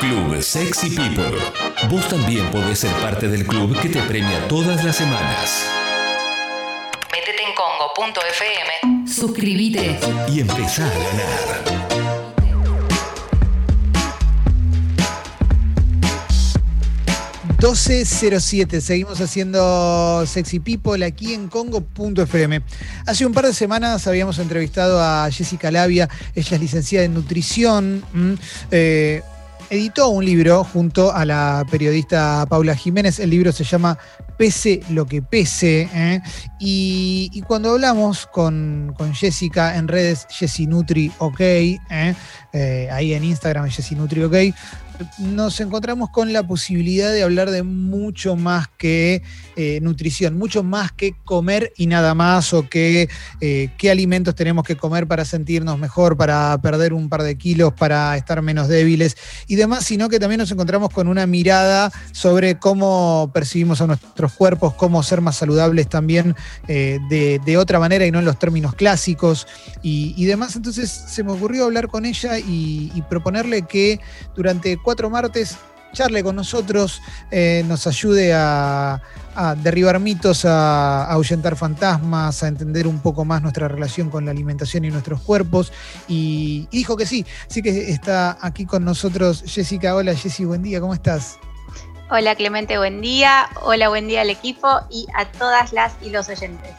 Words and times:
Club 0.00 0.40
Sexy 0.40 0.90
People. 0.90 1.38
Vos 1.90 2.08
también 2.08 2.48
podés 2.50 2.80
ser 2.80 2.92
parte 3.02 3.28
del 3.28 3.44
club 3.44 3.76
que 3.80 3.88
te 3.88 4.00
premia 4.02 4.46
todas 4.46 4.84
las 4.84 4.96
semanas. 4.96 5.64
Métete 7.10 7.42
en 7.42 7.54
congo.fm. 7.54 9.08
Suscríbete. 9.08 9.98
Y 10.32 10.40
empezá 10.40 10.86
a 10.86 10.90
ganar. 10.90 11.88
12.07, 17.58 18.80
seguimos 18.80 19.20
haciendo 19.20 20.24
Sexy 20.26 20.60
People 20.60 21.04
aquí 21.04 21.34
en 21.34 21.48
Congo.fm. 21.48 22.62
Hace 23.04 23.26
un 23.26 23.32
par 23.32 23.46
de 23.46 23.52
semanas 23.52 24.06
habíamos 24.06 24.38
entrevistado 24.38 25.02
a 25.02 25.28
Jessica 25.32 25.72
Labia, 25.72 26.08
ella 26.36 26.54
es 26.54 26.60
licenciada 26.60 27.04
en 27.04 27.14
nutrición. 27.14 28.04
Eh, 28.70 29.22
editó 29.70 30.08
un 30.08 30.24
libro 30.24 30.64
junto 30.64 31.12
a 31.12 31.24
la 31.24 31.64
periodista 31.70 32.46
Paula 32.48 32.74
Jiménez. 32.74 33.18
El 33.18 33.30
libro 33.30 33.52
se 33.52 33.64
llama 33.64 33.98
Pese 34.36 34.80
lo 34.90 35.06
que 35.06 35.22
pese. 35.22 35.88
¿eh? 35.92 36.20
Y, 36.58 37.42
cuando 37.46 37.70
hablamos 37.72 38.26
con, 38.26 38.94
Jessica 39.14 39.76
en 39.76 39.88
redes, 39.88 40.26
Jessie 40.30 40.66
Nutri 40.66 41.10
OK, 41.18 41.40
¿eh? 41.40 42.14
Eh, 42.52 42.88
ahí 42.90 43.14
en 43.14 43.24
Instagram, 43.24 43.68
Jessie 43.70 43.96
Nutri 43.96 44.22
OK, 44.24 44.34
nos 45.18 45.60
encontramos 45.60 46.10
con 46.10 46.32
la 46.32 46.46
posibilidad 46.46 47.12
de 47.12 47.22
hablar 47.22 47.50
de 47.50 47.62
mucho 47.62 48.36
más 48.36 48.68
que 48.68 49.22
eh, 49.56 49.80
nutrición, 49.82 50.36
mucho 50.36 50.62
más 50.62 50.92
que 50.92 51.14
comer 51.24 51.72
y 51.76 51.86
nada 51.86 52.14
más, 52.14 52.52
o 52.52 52.68
que 52.68 53.08
eh, 53.40 53.70
qué 53.78 53.90
alimentos 53.90 54.34
tenemos 54.34 54.64
que 54.64 54.76
comer 54.76 55.06
para 55.06 55.24
sentirnos 55.24 55.78
mejor, 55.78 56.16
para 56.16 56.56
perder 56.58 56.92
un 56.92 57.08
par 57.08 57.22
de 57.22 57.36
kilos, 57.36 57.72
para 57.72 58.16
estar 58.16 58.42
menos 58.42 58.68
débiles 58.68 59.16
y 59.46 59.56
demás, 59.56 59.84
sino 59.84 60.08
que 60.08 60.18
también 60.18 60.38
nos 60.38 60.50
encontramos 60.50 60.90
con 60.90 61.08
una 61.08 61.26
mirada 61.26 61.92
sobre 62.12 62.58
cómo 62.58 63.30
percibimos 63.32 63.80
a 63.80 63.86
nuestros 63.86 64.32
cuerpos, 64.32 64.74
cómo 64.74 65.02
ser 65.02 65.20
más 65.20 65.36
saludables 65.36 65.88
también 65.88 66.34
eh, 66.66 66.98
de, 67.08 67.58
otra 67.58 67.80
manera 67.80 68.06
y 68.06 68.12
no 68.12 68.20
en 68.20 68.24
los 68.24 68.38
términos 68.38 68.74
clásicos 68.74 69.48
y, 69.82 70.24
demás. 70.26 70.54
Entonces 70.54 70.90
se 70.90 71.24
me 71.24 71.32
ocurrió 71.32 71.64
hablar 71.64 71.88
con 71.88 72.04
ella 72.04 72.38
y, 72.38 72.92
y 72.94 73.02
proponerle 73.02 73.62
que 73.62 73.98
durante 74.36 74.76
cuatro 74.88 75.10
martes 75.10 75.58
charle 75.92 76.22
con 76.22 76.34
nosotros, 76.34 77.02
eh, 77.30 77.62
nos 77.66 77.86
ayude 77.86 78.32
a, 78.32 79.02
derribar 79.62 80.00
mitos, 80.00 80.46
a, 80.46 81.04
ahuyentar 81.04 81.56
fantasmas, 81.56 82.42
a 82.42 82.48
entender 82.48 82.86
un 82.86 82.98
poco 83.00 83.26
más 83.26 83.42
nuestra 83.42 83.68
relación 83.68 84.08
con 84.08 84.24
la 84.24 84.30
alimentación 84.30 84.86
y 84.86 84.90
nuestros 84.90 85.20
cuerpos. 85.20 85.74
Y, 86.08 86.68
dijo 86.70 86.96
que 86.96 87.04
sí, 87.04 87.26
sí 87.48 87.60
que 87.60 87.90
está 87.90 88.38
aquí 88.40 88.64
con 88.64 88.82
nosotros 88.82 89.44
Jessica. 89.46 89.94
Hola 89.94 90.14
Jessy, 90.14 90.46
buen 90.46 90.62
día, 90.62 90.80
¿cómo 90.80 90.94
estás? 90.94 91.38
Hola 92.08 92.34
Clemente, 92.34 92.78
buen 92.78 93.02
día. 93.02 93.46
Hola, 93.60 93.90
buen 93.90 94.08
día 94.08 94.22
al 94.22 94.30
equipo 94.30 94.68
y 94.90 95.06
a 95.14 95.26
todas 95.26 95.74
las 95.74 95.92
y 96.00 96.08
los 96.08 96.30
oyentes. 96.30 96.70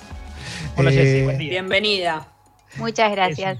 Hola 0.76 0.90
Jessy, 0.90 1.26
buen 1.26 1.38
día. 1.38 1.52
Bienvenida. 1.52 2.28
Muchas 2.78 3.12
gracias. 3.12 3.60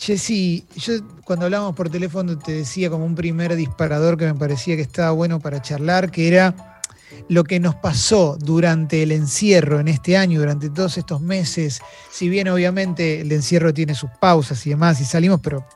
Jessy, 0.00 0.64
yo 0.76 0.94
cuando 1.24 1.44
hablábamos 1.44 1.76
por 1.76 1.90
teléfono 1.90 2.38
te 2.38 2.52
decía 2.52 2.88
como 2.88 3.04
un 3.04 3.14
primer 3.14 3.54
disparador 3.54 4.16
que 4.16 4.24
me 4.24 4.34
parecía 4.34 4.74
que 4.74 4.82
estaba 4.82 5.10
bueno 5.10 5.40
para 5.40 5.60
charlar, 5.60 6.10
que 6.10 6.26
era 6.26 6.80
lo 7.28 7.44
que 7.44 7.60
nos 7.60 7.74
pasó 7.74 8.38
durante 8.40 9.02
el 9.02 9.12
encierro 9.12 9.78
en 9.78 9.88
este 9.88 10.16
año, 10.16 10.40
durante 10.40 10.70
todos 10.70 10.96
estos 10.96 11.20
meses, 11.20 11.82
si 12.10 12.30
bien 12.30 12.48
obviamente 12.48 13.20
el 13.20 13.30
encierro 13.30 13.74
tiene 13.74 13.94
sus 13.94 14.08
pausas 14.18 14.66
y 14.66 14.70
demás, 14.70 15.02
y 15.02 15.04
salimos, 15.04 15.40
pero 15.42 15.66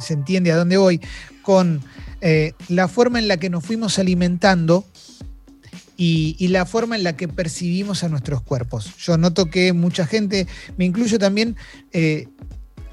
se 0.00 0.14
entiende 0.14 0.52
a 0.52 0.56
dónde 0.56 0.76
voy, 0.76 1.00
con 1.42 1.82
eh, 2.20 2.52
la 2.68 2.86
forma 2.86 3.18
en 3.18 3.26
la 3.26 3.38
que 3.38 3.50
nos 3.50 3.64
fuimos 3.64 3.98
alimentando 3.98 4.84
y, 5.96 6.48
la 6.48 6.64
forma 6.66 6.96
en 6.96 7.02
la 7.02 7.14
que 7.16 7.28
percibimos 7.28 8.04
a 8.04 8.08
nuestros 8.08 8.40
cuerpos. 8.40 8.96
Yo 8.98 9.18
noto 9.18 9.46
que 9.50 9.74
mucha 9.74 10.06
gente, 10.06 10.46
me 10.78 10.86
incluyo 10.86 11.18
también, 11.18 11.56
eh, 11.92 12.28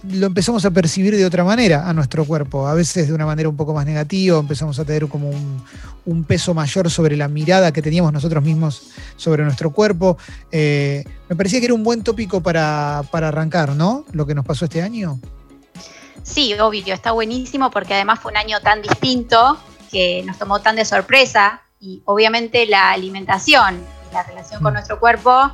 lo 0.04 0.28
empezamos 0.28 0.64
a 0.66 0.72
percibir 0.72 1.16
de 1.16 1.26
otra 1.26 1.44
manera 1.44 1.90
a 1.90 1.94
nuestro 1.94 2.26
cuerpo, 2.26 2.68
a 2.68 2.74
veces 2.74 3.08
de 3.08 3.14
una 3.14 3.26
manera 3.26 3.50
un 3.50 3.58
poco 3.58 3.74
más 3.74 3.86
negativa, 3.86 4.40
empezamos 4.40 4.78
a 4.80 4.86
tener 4.86 5.08
como 5.08 5.30
un, 5.30 6.24
peso 6.24 6.54
mayor 6.54 6.90
sobre 6.90 7.18
la 7.18 7.28
mirada 7.28 7.72
que 7.72 7.82
teníamos 7.82 8.14
nosotros 8.14 8.44
mismos 8.44 8.92
sobre 9.16 9.44
nuestro 9.44 9.72
cuerpo. 9.72 10.18
Eh, 10.52 11.04
me 11.30 11.36
parecía 11.36 11.60
que 11.60 11.66
era 11.66 11.74
un 11.74 11.84
buen 11.84 12.04
tópico 12.04 12.42
para, 12.42 13.00
arrancar, 13.00 13.76
¿no? 13.76 14.06
Lo 14.12 14.26
que 14.26 14.36
nos 14.36 14.46
pasó 14.46 14.66
este 14.66 14.82
año. 14.82 15.20
Sí, 16.24 16.54
obvio, 16.54 16.94
está 16.94 17.12
buenísimo 17.12 17.72
porque 17.72 17.94
además 17.94 18.20
fue 18.20 18.32
un 18.32 18.38
año 18.38 18.60
tan 18.62 18.82
distinto 18.82 19.58
que 19.92 20.24
nos 20.26 20.38
tomó 20.38 20.62
tan 20.62 20.76
de 20.76 20.86
sorpresa 20.86 21.62
y 21.80 22.02
obviamente 22.06 22.66
la 22.66 22.92
alimentación 22.92 23.82
y 24.10 24.14
la 24.14 24.24
relación 24.24 24.62
con 24.62 24.72
mm. 24.72 24.76
nuestro 24.76 25.00
cuerpo 25.00 25.52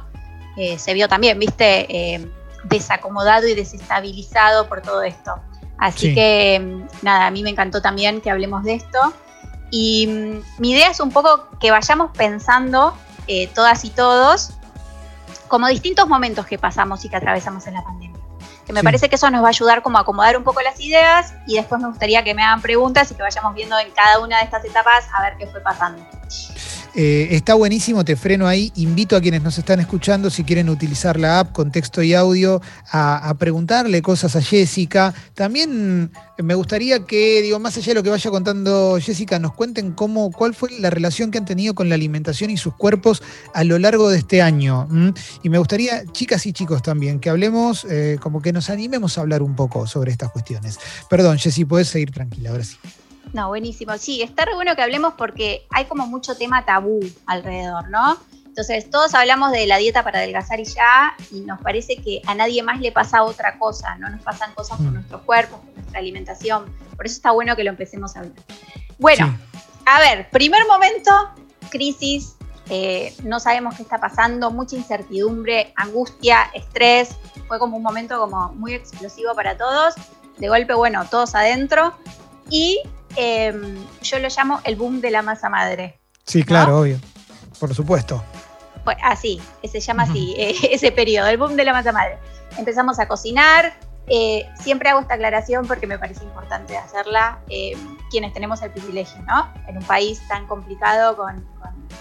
eh, 0.58 0.78
se 0.78 0.94
vio 0.94 1.08
también, 1.08 1.40
¿viste? 1.40 1.88
Eh, 1.90 2.28
desacomodado 2.64 3.48
y 3.48 3.56
desestabilizado 3.56 4.68
por 4.68 4.82
todo 4.82 5.04
esto. 5.04 5.36
Así 5.78 6.14
que 6.14 6.60
mm, 6.62 7.06
nada, 7.06 7.28
a 7.28 7.32
mí 7.32 7.44
me 7.44 7.50
encantó 7.50 7.82
también 7.82 8.22
que 8.22 8.32
hablemos 8.32 8.64
de 8.64 8.76
esto. 8.76 9.14
Y 9.72 10.08
mm, 10.08 10.62
mi 10.62 10.72
idea 10.72 10.90
es 10.90 11.00
un 11.00 11.12
poco 11.12 11.50
que 11.60 11.72
vayamos 11.72 12.12
pensando 12.16 12.96
eh, 13.28 13.48
todas 13.48 13.84
y 13.86 13.90
todos 13.90 14.52
como 15.48 15.68
distintos 15.68 16.08
momentos 16.08 16.46
que 16.46 16.58
pasamos 16.58 17.06
y 17.06 17.10
que 17.10 17.16
atravesamos 17.16 17.68
en 17.68 17.76
la 17.76 17.84
pandemia. 17.84 18.20
Que 18.66 18.74
me 18.74 18.82
parece 18.82 19.10
que 19.10 19.16
eso 19.16 19.30
nos 19.30 19.44
va 19.44 19.48
a 19.48 19.50
ayudar 19.50 19.82
como 19.84 19.98
a 19.98 20.02
acomodar 20.02 20.38
un 20.38 20.44
poco 20.44 20.62
las 20.62 20.80
ideas 20.80 21.34
y 21.46 21.56
después 21.56 21.82
me 21.82 21.90
gustaría 21.90 22.24
que 22.24 22.34
me 22.34 22.44
hagan 22.44 22.62
preguntas 22.62 23.12
y 23.12 23.16
que 23.16 23.22
vayamos 23.22 23.54
viendo 23.54 23.78
en 23.78 23.92
cada 23.92 24.20
una 24.20 24.38
de 24.38 24.46
estas 24.46 24.64
etapas 24.64 25.06
a 25.14 25.22
ver 25.22 25.36
qué 25.38 25.48
fue 25.48 25.60
pasando. 25.60 26.04
Eh, 26.96 27.30
está 27.32 27.56
buenísimo, 27.56 28.06
te 28.06 28.16
freno 28.16 28.48
ahí. 28.48 28.72
Invito 28.76 29.16
a 29.16 29.22
quienes 29.22 29.42
nos 29.42 29.58
están 29.58 29.80
escuchando, 29.80 30.30
si 30.30 30.44
quieren 30.44 30.70
utilizar 30.70 31.20
la 31.20 31.40
app 31.40 31.52
con 31.52 31.72
texto 31.72 32.04
y 32.04 32.14
audio, 32.14 32.62
a, 32.92 33.34
preguntarle 33.40 34.02
cosas 34.02 34.36
a 34.36 34.42
Jessica. 34.42 35.14
También 35.34 36.12
me 36.38 36.54
gustaría 36.54 37.06
que, 37.06 37.42
digo, 37.42 37.60
más 37.60 37.78
allá 37.78 37.88
de 37.88 37.94
lo 37.96 38.04
que 38.04 38.10
vaya 38.10 38.30
contando 38.30 39.00
Jessica, 39.02 39.40
nos 39.40 39.54
cuenten 39.54 39.94
cómo, 39.94 40.32
cuál 40.32 40.54
fue 40.54 40.70
la 40.80 40.92
relación 40.92 41.32
que 41.32 41.40
han 41.40 41.46
tenido 41.46 41.74
con 41.74 41.90
la 41.90 41.96
alimentación 41.96 42.52
y 42.52 42.58
sus 42.58 42.76
cuerpos 42.76 43.24
a 43.54 43.64
lo 43.64 43.80
largo 43.80 44.10
de 44.10 44.20
este 44.20 44.42
año. 44.42 44.88
Y 45.42 45.50
me 45.50 45.58
gustaría, 45.58 46.04
chicas 46.12 46.46
y 46.46 46.54
chicos 46.54 46.84
también, 46.84 47.20
que 47.20 47.30
hablemos, 47.30 47.86
eh, 47.90 48.18
como 48.22 48.42
que 48.42 48.54
nos 48.54 48.70
animemos 48.70 49.18
a 49.18 49.22
hablar 49.22 49.42
un 49.42 49.56
poco 49.56 49.88
sobre 49.88 50.12
estas 50.12 50.32
cuestiones. 50.32 50.78
Perdón, 51.10 51.40
Jessy, 51.40 51.66
puedes 51.66 51.88
seguir 51.88 52.12
tranquila, 52.12 52.52
ahora 52.52 52.64
sí. 52.64 52.78
No, 53.34 53.48
buenísimo. 53.48 53.98
Sí, 53.98 54.22
está 54.22 54.46
re 54.46 54.54
bueno 54.54 54.76
que 54.76 54.84
hablemos 54.84 55.16
porque 55.16 55.66
hay 55.72 55.86
como 55.86 56.08
mucho 56.08 56.36
tema 56.36 56.66
tabú 56.66 57.00
alrededor, 57.26 57.90
¿no? 57.90 58.18
Entonces, 58.46 58.88
todos 58.92 59.16
hablamos 59.16 59.52
de 59.52 59.66
la 59.66 59.78
dieta 59.78 60.04
para 60.04 60.20
adelgazar 60.20 60.60
y 60.60 60.66
ya, 60.66 61.16
y 61.32 61.42
nos 61.42 61.60
parece 61.60 61.96
que 61.96 62.22
a 62.28 62.36
nadie 62.36 62.62
más 62.62 62.80
le 62.80 62.92
pasa 62.92 63.24
otra 63.24 63.58
cosa, 63.58 63.96
no 63.98 64.08
nos 64.10 64.22
pasan 64.22 64.54
cosas 64.54 64.78
con 64.78 64.92
mm. 64.92 64.94
nuestros 64.94 65.22
cuerpos, 65.24 65.60
con 65.60 65.74
nuestra 65.74 65.98
alimentación. 65.98 66.66
Por 66.96 67.08
eso 67.08 67.16
está 67.16 67.32
bueno 67.32 67.56
que 67.56 67.64
lo 67.64 67.72
empecemos 67.72 68.16
a 68.16 68.20
hablar. 68.20 68.36
Bueno, 69.00 69.36
a 69.88 70.00
ver, 70.00 70.30
primer 70.30 70.68
momento, 70.68 71.12
crisis, 71.72 72.36
eh, 72.70 73.16
no 73.24 73.40
sabemos 73.40 73.76
qué 73.76 73.82
está 73.82 73.98
pasando, 73.98 74.52
mucha 74.52 74.76
incertidumbre, 74.76 75.74
angustia, 75.76 76.52
estrés. 76.54 77.16
Fue 77.48 77.58
como 77.58 77.78
un 77.78 77.84
momento 77.84 78.20
como 78.20 78.50
muy 78.54 78.74
explosivo 78.74 79.34
para 79.34 79.58
todos. 79.58 79.96
De 80.38 80.48
golpe, 80.48 80.76
bueno, 80.76 81.06
todos 81.10 81.34
adentro. 81.34 81.96
Y 82.52 82.80
Em, 83.16 83.78
yo 84.02 84.20
lo 84.20 84.28
llamo 84.30 84.62
el 84.64 84.76
boom 84.76 85.02
de 85.02 85.12
la 85.12 85.22
masa 85.22 85.50
madre. 85.50 86.00
Sí, 86.26 86.44
claro, 86.44 86.80
obvio. 86.80 87.00
Por 87.60 87.74
supuesto. 87.74 88.24
Pues 88.84 88.98
así, 89.02 89.42
se 89.64 89.80
llama 89.80 90.04
así, 90.04 90.36
eh, 90.38 90.56
ese 90.72 90.92
periodo, 90.92 91.28
el 91.28 91.38
boom 91.38 91.56
de 91.56 91.66
la 91.66 91.74
masa 91.74 91.92
madre. 91.92 92.18
Empezamos 92.58 93.00
a 93.00 93.08
cocinar. 93.08 93.74
Eh, 94.08 94.46
siempre 94.62 94.90
hago 94.90 95.00
esta 95.00 95.14
aclaración 95.14 95.66
porque 95.66 95.88
me 95.88 95.98
parece 95.98 96.24
importante 96.24 96.78
hacerla. 96.78 97.40
Em, 97.50 97.98
quienes 98.10 98.34
tenemos 98.34 98.62
el 98.62 98.72
privilegio, 98.72 99.22
¿no? 99.24 99.50
En 99.68 99.78
un 99.78 99.84
país 99.84 100.22
tan 100.28 100.46
complicado, 100.48 101.16
con, 101.16 101.48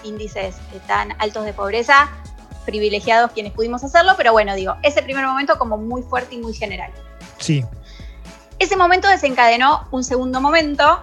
índices 0.03 0.55
tan 0.85 1.13
altos 1.19 1.45
de 1.45 1.53
pobreza, 1.53 2.09
privilegiados 2.65 3.31
quienes 3.31 3.53
pudimos 3.53 3.83
hacerlo, 3.83 4.13
pero 4.17 4.31
bueno, 4.31 4.53
digo, 4.55 4.75
ese 4.81 5.01
primer 5.01 5.25
momento 5.25 5.57
como 5.57 5.77
muy 5.77 6.01
fuerte 6.01 6.35
y 6.35 6.39
muy 6.39 6.53
general. 6.53 6.91
Sí. 7.37 7.63
Ese 8.59 8.75
momento 8.75 9.07
desencadenó 9.07 9.87
un 9.91 10.03
segundo 10.03 10.41
momento 10.41 10.99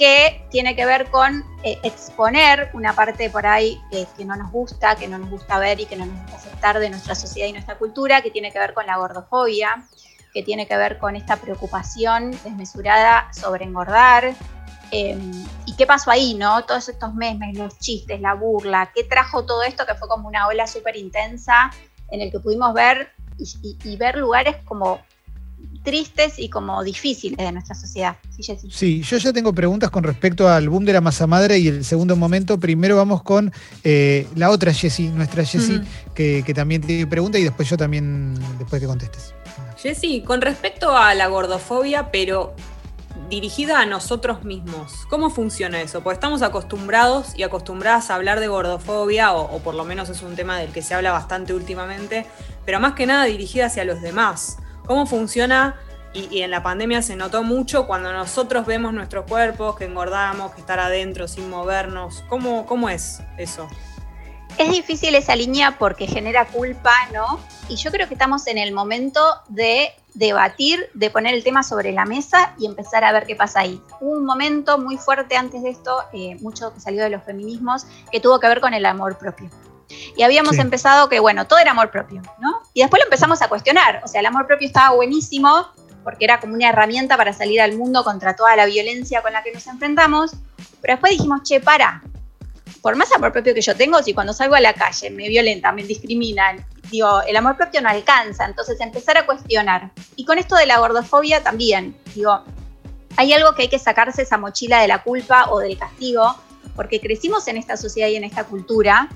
que 0.00 0.46
tiene 0.50 0.74
que 0.74 0.86
ver 0.86 1.10
con 1.10 1.44
eh, 1.62 1.78
exponer 1.82 2.70
una 2.72 2.94
parte 2.94 3.28
por 3.28 3.46
ahí 3.46 3.78
eh, 3.92 4.06
que 4.16 4.24
no 4.24 4.34
nos 4.34 4.50
gusta, 4.50 4.96
que 4.96 5.06
no 5.06 5.18
nos 5.18 5.28
gusta 5.28 5.58
ver 5.58 5.78
y 5.78 5.84
que 5.84 5.94
no 5.94 6.06
nos 6.06 6.18
gusta 6.22 6.36
aceptar 6.38 6.78
de 6.80 6.88
nuestra 6.88 7.14
sociedad 7.14 7.46
y 7.46 7.52
nuestra 7.52 7.76
cultura, 7.76 8.22
que 8.22 8.30
tiene 8.30 8.50
que 8.50 8.58
ver 8.58 8.72
con 8.72 8.86
la 8.86 8.96
gordofobia, 8.96 9.84
que 10.32 10.42
tiene 10.42 10.66
que 10.66 10.74
ver 10.78 10.96
con 10.98 11.16
esta 11.16 11.36
preocupación 11.36 12.30
desmesurada 12.30 13.30
sobre 13.34 13.66
engordar. 13.66 14.34
Em, 14.90 15.46
¿Y 15.66 15.76
qué 15.76 15.84
pasó 15.86 16.10
ahí, 16.10 16.32
no? 16.32 16.64
Todos 16.64 16.88
estos 16.88 17.14
memes, 17.14 17.58
los 17.58 17.78
chistes, 17.78 18.22
la 18.22 18.32
burla, 18.32 18.90
¿qué 18.94 19.04
trajo 19.04 19.44
todo 19.44 19.62
esto 19.64 19.84
que 19.84 19.94
fue 19.96 20.08
como 20.08 20.28
una 20.28 20.46
ola 20.46 20.66
súper 20.66 20.96
intensa 20.96 21.70
en 22.08 22.22
el 22.22 22.30
que 22.30 22.40
pudimos 22.40 22.72
ver 22.72 23.12
y 23.36 23.96
ver 23.98 24.16
lugares 24.16 24.56
como 24.64 25.02
tristes 25.82 26.38
y 26.38 26.48
como 26.48 26.82
difíciles 26.84 27.38
de 27.38 27.52
nuestra 27.52 27.74
sociedad. 27.74 28.16
Sí, 28.70 29.02
yo 29.02 29.16
ya 29.18 29.32
tengo 29.32 29.52
preguntas 29.52 29.90
con 29.90 30.04
respecto 30.04 30.48
al 30.48 30.68
boom 30.68 30.84
de 30.84 30.92
la 30.92 31.00
masa 31.00 31.26
madre 31.26 31.58
y 31.58 31.68
el 31.68 31.84
segundo 31.84 32.16
momento. 32.16 32.58
Primero 32.58 32.96
vamos 32.96 33.22
con 33.22 33.52
eh, 33.84 34.26
la 34.34 34.50
otra 34.50 34.72
Jessie, 34.72 35.08
nuestra 35.08 35.44
Jessie, 35.44 35.80
que, 36.14 36.42
que, 36.44 36.54
también 36.54 36.82
tiene 36.82 37.06
pregunta 37.06 37.38
y 37.38 37.44
después 37.44 37.68
yo 37.68 37.76
también, 37.76 38.34
después 38.58 38.80
que 38.80 38.86
contestes. 38.86 39.34
Jessie, 39.76 40.22
con 40.22 40.42
respecto 40.42 40.96
a 40.96 41.14
la 41.14 41.28
gordofobia, 41.28 42.10
pero 42.10 42.54
dirigida 43.30 43.80
a 43.80 43.86
nosotros 43.86 44.44
mismos. 44.44 45.06
¿Cómo 45.08 45.30
funciona 45.30 45.80
eso? 45.80 46.02
Porque 46.02 46.14
estamos 46.14 46.42
acostumbrados 46.42 47.32
y 47.36 47.44
acostumbradas 47.44 48.10
a 48.10 48.16
hablar 48.16 48.40
de 48.40 48.48
gordofobia, 48.48 49.32
o, 49.32 49.60
por 49.60 49.74
lo 49.74 49.84
menos 49.84 50.10
es 50.10 50.22
un 50.22 50.34
tema 50.34 50.58
del 50.58 50.72
que 50.72 50.82
se 50.82 50.94
habla 50.94 51.12
bastante 51.12 51.54
últimamente, 51.54 52.26
pero 52.66 52.80
más 52.80 52.94
que 52.94 53.06
nada 53.06 53.24
dirigida 53.24 53.66
hacia 53.66 53.84
los 53.84 54.02
demás. 54.02 54.58
¿Cómo 54.90 55.06
funciona? 55.06 55.76
Y, 56.12 56.42
en 56.42 56.50
la 56.50 56.64
pandemia 56.64 57.00
se 57.00 57.14
notó 57.14 57.44
mucho 57.44 57.86
cuando 57.86 58.12
nosotros 58.12 58.66
vemos 58.66 58.92
nuestros 58.92 59.24
cuerpos, 59.24 59.76
que 59.76 59.84
engordamos, 59.84 60.52
que 60.52 60.62
estar 60.62 60.80
adentro 60.80 61.28
sin 61.28 61.48
movernos. 61.48 62.24
¿Cómo, 62.28 62.66
cómo 62.66 62.88
es 62.88 63.20
eso? 63.38 63.68
Es 64.58 64.72
difícil 64.72 65.14
esa 65.14 65.36
línea 65.36 65.76
porque 65.78 66.08
genera 66.08 66.44
culpa, 66.44 66.92
¿no? 67.14 67.38
Y 67.68 67.76
yo 67.76 67.92
creo 67.92 68.08
que 68.08 68.14
estamos 68.14 68.48
en 68.48 68.58
el 68.58 68.72
momento 68.72 69.20
de 69.48 69.90
debatir, 70.14 70.90
de 70.94 71.08
poner 71.08 71.34
el 71.34 71.44
tema 71.44 71.62
sobre 71.62 71.92
la 71.92 72.04
mesa 72.04 72.52
y 72.58 72.66
empezar 72.66 73.04
a 73.04 73.12
ver 73.12 73.26
qué 73.26 73.36
pasa 73.36 73.60
ahí. 73.60 73.80
Hubo 74.00 74.10
un 74.10 74.24
momento 74.24 74.76
muy 74.76 74.96
fuerte 74.96 75.36
antes 75.36 75.62
de 75.62 75.70
esto, 75.70 76.02
eh, 76.12 76.34
mucho 76.40 76.74
que 76.74 76.80
salió 76.80 77.04
de 77.04 77.10
los 77.10 77.22
feminismos, 77.22 77.86
que 78.10 78.18
tuvo 78.18 78.40
que 78.40 78.48
ver 78.48 78.60
con 78.60 78.74
el 78.74 78.84
amor 78.84 79.18
propio. 79.18 79.50
Y 80.16 80.22
habíamos 80.22 80.58
empezado 80.58 81.08
que, 81.08 81.20
bueno, 81.20 81.46
todo 81.46 81.58
era 81.58 81.72
amor 81.72 81.90
propio, 81.90 82.22
¿no? 82.38 82.62
Y 82.74 82.80
después 82.80 83.00
lo 83.00 83.04
empezamos 83.04 83.42
a 83.42 83.48
cuestionar. 83.48 84.00
O 84.04 84.08
sea, 84.08 84.20
el 84.20 84.26
amor 84.26 84.46
propio 84.46 84.66
estaba 84.66 84.94
buenísimo 84.94 85.68
porque 86.04 86.24
era 86.24 86.40
como 86.40 86.54
una 86.54 86.68
herramienta 86.68 87.16
para 87.16 87.32
salir 87.32 87.60
al 87.60 87.76
mundo 87.76 88.04
contra 88.04 88.34
toda 88.34 88.56
la 88.56 88.66
violencia 88.66 89.22
con 89.22 89.32
la 89.32 89.42
que 89.42 89.52
nos 89.52 89.66
enfrentamos. 89.66 90.32
Pero 90.80 90.94
después 90.94 91.12
dijimos, 91.12 91.42
che, 91.42 91.60
para. 91.60 92.02
Por 92.82 92.96
más 92.96 93.12
amor 93.12 93.32
propio 93.32 93.52
que 93.52 93.60
yo 93.60 93.76
tengo, 93.76 94.02
si 94.02 94.14
cuando 94.14 94.32
salgo 94.32 94.54
a 94.54 94.60
la 94.60 94.72
calle 94.72 95.10
me 95.10 95.28
violentan, 95.28 95.74
me 95.74 95.82
discriminan 95.82 96.64
digo, 96.90 97.22
el 97.22 97.36
amor 97.36 97.56
propio 97.56 97.80
no 97.80 97.88
alcanza, 97.88 98.44
entonces 98.44 98.80
empezar 98.80 99.16
a 99.16 99.26
cuestionar. 99.26 99.90
Y 100.16 100.24
con 100.24 100.38
esto 100.38 100.56
de 100.56 100.66
la 100.66 100.78
gordofobia 100.78 101.42
también, 101.42 101.96
digo, 102.14 102.42
hay 103.16 103.32
algo 103.32 103.54
que 103.54 103.62
hay 103.62 103.68
que 103.68 103.78
sacarse 103.78 104.22
esa 104.22 104.38
mochila 104.38 104.80
de 104.80 104.88
la 104.88 105.02
culpa 105.02 105.50
o 105.50 105.60
del 105.60 105.78
castigo, 105.78 106.34
porque 106.76 107.00
crecimos 107.00 107.48
en 107.48 107.56
esta 107.56 107.76
sociedad 107.76 108.08
y 108.08 108.16
en 108.16 108.24
esta 108.24 108.44
cultura 108.44 109.08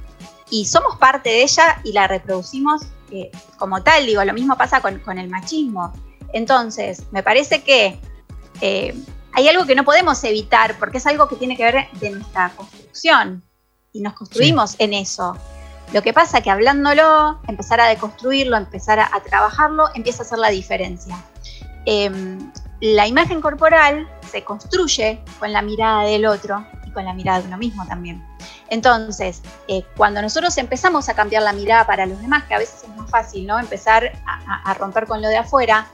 y 0.51 0.67
somos 0.67 0.97
parte 0.97 1.31
de 1.31 1.43
ella 1.43 1.81
y 1.85 1.93
la 1.93 2.07
reproducimos 2.07 2.83
eh, 3.11 3.31
como 3.59 3.83
tal, 3.83 4.07
digo, 4.07 4.25
lo 4.25 4.33
mismo 4.35 4.57
pasa 4.57 4.81
con, 4.81 5.19
el 5.19 5.29
machismo. 5.29 5.93
Entonces, 6.33 7.05
me 7.13 7.23
parece 7.23 7.63
que 7.63 8.01
eh, 8.61 8.95
hay 9.33 9.49
algo 9.49 9.67
que 9.67 9.75
no 9.75 9.85
podemos 9.85 10.23
evitar 10.25 10.79
porque 10.79 10.99
es 10.99 11.07
algo 11.07 11.29
que 11.29 11.37
tiene 11.37 11.57
que 11.57 11.65
ver 11.65 11.89
de 12.01 12.11
nuestra 12.11 12.51
construcción 12.57 13.43
y 13.93 14.01
nos 14.01 14.15
construimos 14.15 14.75
en 14.79 14.95
eso. 14.95 15.37
Lo 15.93 16.03
que 16.03 16.13
pasa 16.13 16.39
es 16.39 16.45
que 16.45 16.51
hablándolo, 16.51 17.41
empezar 17.47 17.81
a 17.81 17.87
deconstruirlo, 17.87 18.57
empezar 18.57 18.99
a, 18.99 19.11
trabajarlo, 19.23 19.89
empieza 19.95 20.23
a 20.23 20.27
hacer 20.27 20.39
la 20.39 20.49
diferencia. 20.51 21.17
Em, 21.87 22.51
la 22.81 23.07
imagen 23.07 23.41
corporal 23.41 24.09
se 24.31 24.43
construye 24.43 25.23
con 25.39 25.53
la 25.53 25.63
mirada 25.63 26.03
del 26.05 26.27
otro 26.27 26.67
y 26.87 26.91
con 26.91 27.05
la 27.05 27.15
mirada 27.15 27.41
de 27.41 27.49
uno 27.49 27.59
mismo 27.59 27.87
también. 27.87 28.25
Entonces, 28.69 29.43
eh, 29.69 29.83
cuando 29.97 30.23
nosotros 30.23 30.57
empezamos 30.59 31.09
a 31.09 31.15
cambiar 31.15 31.43
la 31.43 31.53
mirada 31.53 31.87
para 31.87 32.07
los 32.07 32.21
demás, 32.21 32.45
que 32.45 32.55
a 32.55 32.59
veces 32.59 32.85
es 32.85 32.97
más 32.97 33.11
fácil, 33.11 33.47
¿no? 33.47 33.59
Empezar 33.59 34.13
a, 34.27 34.75
romper 34.75 35.07
con 35.07 35.21
lo 35.21 35.29
de 35.29 35.37
afuera, 35.37 35.87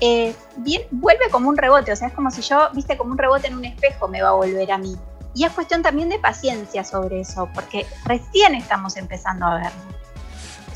eh, 0.00 0.34
bien, 0.56 0.82
vuelve 0.90 1.28
como 1.30 1.48
un 1.48 1.56
rebote, 1.56 1.92
o 1.92 1.96
sea, 1.96 2.08
es 2.08 2.14
como 2.14 2.30
si 2.30 2.42
yo, 2.42 2.68
viste, 2.72 2.96
como 2.96 3.12
un 3.12 3.18
rebote 3.18 3.48
en 3.48 3.54
un 3.54 3.64
espejo 3.64 4.08
me 4.08 4.22
va 4.22 4.30
a 4.30 4.32
volver 4.32 4.70
a 4.70 4.78
mí. 4.78 4.96
Y 5.34 5.44
es 5.44 5.52
cuestión 5.52 5.82
también 5.82 6.08
de 6.08 6.18
paciencia 6.18 6.84
sobre 6.84 7.20
eso, 7.20 7.48
porque 7.52 7.86
recién 8.04 8.54
estamos 8.54 8.96
empezando 8.96 9.46
a 9.46 9.54
verlo. 9.56 9.94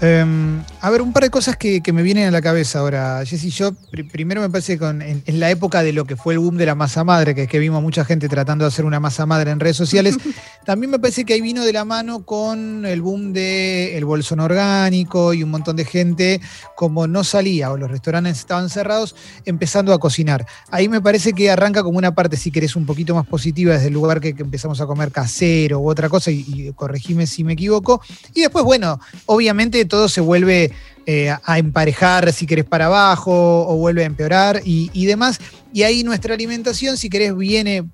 Em, 0.00 0.62
a 0.80 0.90
ver, 0.90 1.02
un 1.02 1.12
par 1.12 1.24
de 1.24 1.30
cosas 1.30 1.56
que, 1.56 1.82
me 1.92 2.02
vienen 2.02 2.28
a 2.28 2.30
la 2.30 2.40
cabeza 2.40 2.78
ahora, 2.78 3.24
Jessy. 3.24 3.50
Yo 3.50 3.72
primero 4.12 4.40
me 4.40 4.48
parece 4.48 4.78
que 4.78 4.84
en, 4.86 5.40
la 5.40 5.50
época 5.50 5.82
de 5.82 5.92
lo 5.92 6.04
que 6.04 6.14
fue 6.14 6.34
el 6.34 6.38
boom 6.38 6.56
de 6.56 6.66
la 6.66 6.76
masa 6.76 7.02
madre, 7.02 7.34
que 7.34 7.44
es 7.44 7.48
que 7.48 7.58
vimos 7.58 7.82
mucha 7.82 8.04
gente 8.04 8.28
tratando 8.28 8.64
de 8.64 8.68
hacer 8.68 8.84
una 8.84 9.00
masa 9.00 9.26
madre 9.26 9.50
en 9.50 9.58
redes 9.58 9.76
sociales, 9.76 10.16
también 10.64 10.90
me 10.90 11.00
parece 11.00 11.24
que 11.24 11.32
ahí 11.32 11.40
vino 11.40 11.64
de 11.64 11.72
la 11.72 11.84
mano 11.84 12.24
con 12.24 12.86
el 12.86 13.02
boom 13.02 13.32
del 13.32 13.94
el 13.96 14.04
bolsón 14.04 14.38
orgánico 14.38 15.34
y 15.34 15.42
un 15.42 15.50
montón 15.50 15.74
de 15.74 15.84
gente, 15.84 16.40
como 16.76 17.08
no 17.08 17.24
salía 17.24 17.72
o 17.72 17.76
los 17.76 17.90
restaurantes 17.90 18.38
estaban 18.38 18.70
cerrados, 18.70 19.16
empezando 19.46 19.92
a 19.92 19.98
cocinar. 19.98 20.46
Ahí 20.70 20.88
me 20.88 21.00
parece 21.00 21.32
que 21.32 21.50
arranca 21.50 21.82
como 21.82 21.98
una 21.98 22.14
parte, 22.14 22.36
si 22.36 22.52
querés, 22.52 22.76
un 22.76 22.86
poquito 22.86 23.16
más 23.16 23.26
positiva 23.26 23.72
desde 23.72 23.88
el 23.88 23.94
lugar 23.94 24.20
que, 24.20 24.28
empezamos 24.38 24.80
a 24.80 24.86
comer 24.86 25.10
casero 25.10 25.80
u 25.80 25.90
otra 25.90 26.08
cosa, 26.08 26.30
y, 26.30 26.44
y 26.46 26.72
corregime 26.72 27.26
si 27.26 27.42
me 27.42 27.54
equivoco. 27.54 28.00
Y 28.32 28.42
después, 28.42 28.64
bueno, 28.64 29.00
obviamente 29.26 29.87
todo 29.88 30.08
se 30.08 30.20
vuelve 30.20 30.72
eh, 31.06 31.34
a 31.42 31.58
emparejar, 31.58 32.32
si 32.32 32.46
querés, 32.46 32.66
para 32.66 32.86
abajo 32.86 33.66
o 33.66 33.76
vuelve 33.76 34.02
a 34.02 34.06
empeorar 34.06 34.60
y, 34.64 35.06
demás. 35.06 35.40
Y 35.72 35.82
ahí 35.82 36.04
nuestra 36.04 36.34
alimentación, 36.34 36.96
si 36.96 37.08
querés, 37.08 37.36
viene 37.36 37.84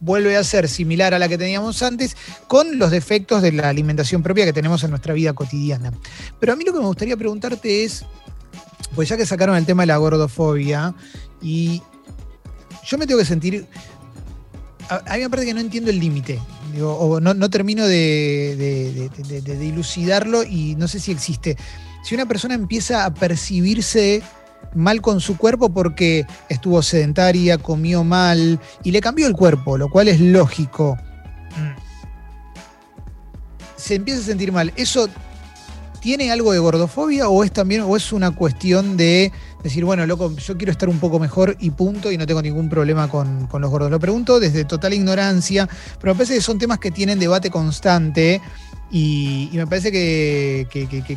vuelve 0.00 0.36
a 0.36 0.44
ser 0.44 0.68
similar 0.68 1.14
a 1.14 1.18
la 1.18 1.28
que 1.28 1.38
teníamos 1.38 1.82
antes, 1.82 2.16
con 2.46 2.78
los 2.78 2.90
defectos 2.90 3.40
de 3.40 3.52
la 3.52 3.68
alimentación 3.70 4.22
propia 4.22 4.44
que 4.44 4.52
tenemos 4.52 4.84
en 4.84 4.90
nuestra 4.90 5.14
vida 5.14 5.32
cotidiana. 5.32 5.92
Pero 6.38 6.52
a 6.52 6.56
mí 6.56 6.64
lo 6.64 6.72
que 6.74 6.80
me 6.80 6.86
gustaría 6.86 7.16
preguntarte 7.16 7.84
es, 7.84 8.04
pues 8.94 9.08
ya 9.08 9.16
que 9.16 9.24
sacaron 9.24 9.56
el 9.56 9.64
tema 9.64 9.84
de 9.84 9.86
la 9.86 9.96
gordofobia, 9.96 10.94
y 11.40 11.80
yo 12.84 12.98
me 12.98 13.06
tengo 13.06 13.20
que 13.20 13.24
sentir, 13.24 13.66
a, 14.88 15.14
mí 15.14 15.20
me 15.20 15.30
parece 15.30 15.48
que 15.48 15.54
no 15.54 15.60
entiendo 15.60 15.90
el 15.90 15.98
límite, 15.98 16.40
o 16.82 17.20
no, 17.20 17.50
termino 17.50 17.86
de, 17.86 19.10
dilucidarlo 19.58 20.42
y 20.42 20.74
no 20.76 20.88
sé 20.88 21.00
si 21.00 21.12
existe. 21.12 21.56
Si 22.02 22.14
una 22.14 22.26
persona 22.26 22.54
empieza 22.54 23.04
a 23.04 23.14
percibirse 23.14 24.22
mal 24.74 25.00
con 25.00 25.20
su 25.20 25.36
cuerpo 25.36 25.70
porque 25.70 26.26
estuvo 26.48 26.82
sedentaria, 26.82 27.58
comió 27.58 28.04
mal 28.04 28.60
y 28.82 28.90
le 28.90 29.00
cambió 29.00 29.26
el 29.26 29.34
cuerpo, 29.34 29.78
lo 29.78 29.88
cual 29.88 30.08
es 30.08 30.20
lógico. 30.20 30.98
Se 33.76 33.94
empieza 33.94 34.20
a 34.20 34.24
sentir 34.24 34.52
mal. 34.52 34.72
¿Eso 34.76 35.08
tiene 36.00 36.30
algo 36.30 36.52
de 36.52 36.58
gordofobia 36.58 37.28
o 37.28 37.44
es 37.44 37.52
también 37.52 37.82
o 37.82 37.96
es 37.96 38.12
una 38.12 38.30
cuestión 38.32 38.96
de 38.96 39.32
decir, 39.64 39.84
bueno, 39.84 40.06
loco, 40.06 40.36
yo 40.36 40.56
quiero 40.56 40.70
estar 40.70 40.88
un 40.88 41.00
poco 41.00 41.18
mejor 41.18 41.56
y 41.58 41.70
punto, 41.70 42.12
y 42.12 42.18
no 42.18 42.26
tengo 42.26 42.42
ningún 42.42 42.68
problema 42.68 43.08
con, 43.08 43.48
los 43.50 43.70
gordos. 43.70 43.90
Lo 43.90 43.98
pregunto 43.98 44.38
desde 44.38 44.64
total 44.64 44.92
ignorancia, 44.92 45.68
pero 45.98 46.12
me 46.12 46.18
parece 46.18 46.34
que 46.34 46.42
son 46.42 46.58
temas 46.58 46.78
que 46.78 46.90
tienen 46.90 47.18
debate 47.18 47.50
constante. 47.50 48.40
Y, 48.90 49.48
me 49.54 49.66
parece 49.66 49.90
que, 49.90 50.68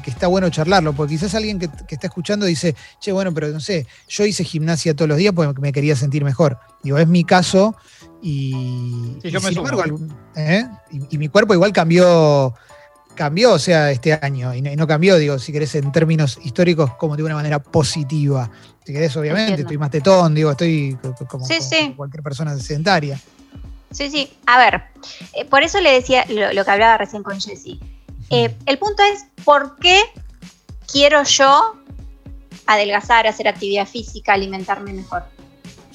está 0.05 0.27
bueno 0.27 0.49
charlarlo, 0.49 0.93
porque 0.93 1.15
quizás 1.15 1.35
alguien 1.35 1.59
que, 1.59 1.69
está 1.89 2.07
escuchando 2.07 2.45
dice, 2.45 2.73
che, 2.99 3.11
bueno, 3.11 3.33
pero 3.33 3.49
no 3.49 3.59
sé, 3.59 3.85
yo 4.07 4.25
hice 4.25 4.43
gimnasia 4.43 4.95
todos 4.95 5.09
los 5.09 5.17
días 5.17 5.33
porque 5.35 5.61
me 5.61 5.71
quería 5.71 5.95
sentir 5.95 6.23
mejor. 6.23 6.57
Digo, 6.81 6.97
es 6.97 7.07
mi 7.07 7.23
caso 7.23 7.75
y, 8.21 9.19
¿eh? 10.35 10.65
y 11.09 11.17
mi 11.17 11.27
cuerpo 11.27 11.53
igual 11.53 11.73
cambió 11.73 12.55
cambió, 13.17 13.51
o 13.51 13.59
sea, 13.59 13.91
este 13.91 14.13
año, 14.13 14.53
y 14.53 14.61
no, 14.61 14.87
cambió, 14.87 15.17
digo, 15.17 15.37
si 15.39 15.51
querés, 15.51 15.75
en 15.75 15.91
términos 15.91 16.39
históricos, 16.43 16.93
como 16.95 17.17
de 17.17 17.23
una 17.23 17.35
manera 17.35 17.59
positiva. 17.59 18.49
Si 18.85 18.93
querés, 18.93 19.17
obviamente, 19.17 19.63
estoy 19.63 19.77
más 19.77 19.91
tetón, 19.91 20.33
digo, 20.33 20.51
estoy 20.51 20.97
como, 21.27 21.45
cualquier 21.97 22.23
persona 22.23 22.57
sedentaria. 22.57 23.19
Sí, 23.91 24.09
sí. 24.09 24.31
A 24.45 24.57
ver, 24.57 24.83
eh, 25.33 25.43
por 25.45 25.63
eso 25.63 25.81
le 25.81 25.91
decía 25.91 26.25
lo, 26.29 26.63
que 26.63 26.71
hablaba 26.71 26.97
recién 26.97 27.23
con 27.23 27.41
Jessy. 27.41 27.79
Eh, 28.29 28.55
el 28.65 28.77
punto 28.77 29.03
es, 29.03 29.25
¿por 29.43 29.77
qué 29.77 29.99
quiero 30.89 31.23
yo 31.23 31.75
adelgazar, 32.65 33.27
hacer 33.27 33.47
actividad 33.47 33.87
física, 33.87 34.33
alimentarme 34.33 34.93
mejor? 34.93 35.23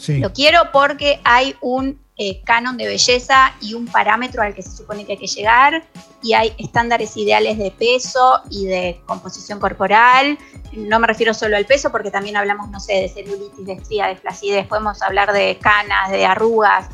Lo 0.09 0.33
quiero 0.33 0.73
porque 0.73 1.21
hay 1.23 1.55
un 1.61 2.02
eh, 2.19 2.43
canon 2.45 2.77
de 2.77 2.87
belleza 2.87 3.55
y 3.63 3.73
un 3.73 3.87
parámetro 3.87 4.43
al 4.43 4.55
que 4.55 4.63
se 4.63 4.77
supone 4.77 5.07
que 5.07 5.13
hay 5.13 5.19
que 5.19 5.27
llegar 5.27 5.83
y 6.23 6.35
hay 6.35 6.55
estándares 6.59 7.17
ideales 7.17 7.57
de 7.57 7.71
peso 7.71 8.43
y 8.51 8.67
de 8.67 9.01
composición 9.07 9.59
corporal. 9.59 10.39
No 10.73 11.01
me 11.01 11.07
refiero 11.07 11.33
solo 11.33 11.57
al 11.57 11.65
peso 11.65 11.91
porque 11.91 12.11
también 12.11 12.37
hablamos, 12.37 12.69
no 12.71 12.81
sé, 12.81 12.95
de 12.95 13.09
celulitis, 13.09 13.65
de 13.65 13.73
estría, 13.73 14.09
de 14.09 14.17
flacidez, 14.17 14.67
podemos 14.67 15.01
hablar 15.01 15.33
de 15.33 15.59
canas, 15.59 16.11
de 16.11 16.27
arrugas. 16.27 16.89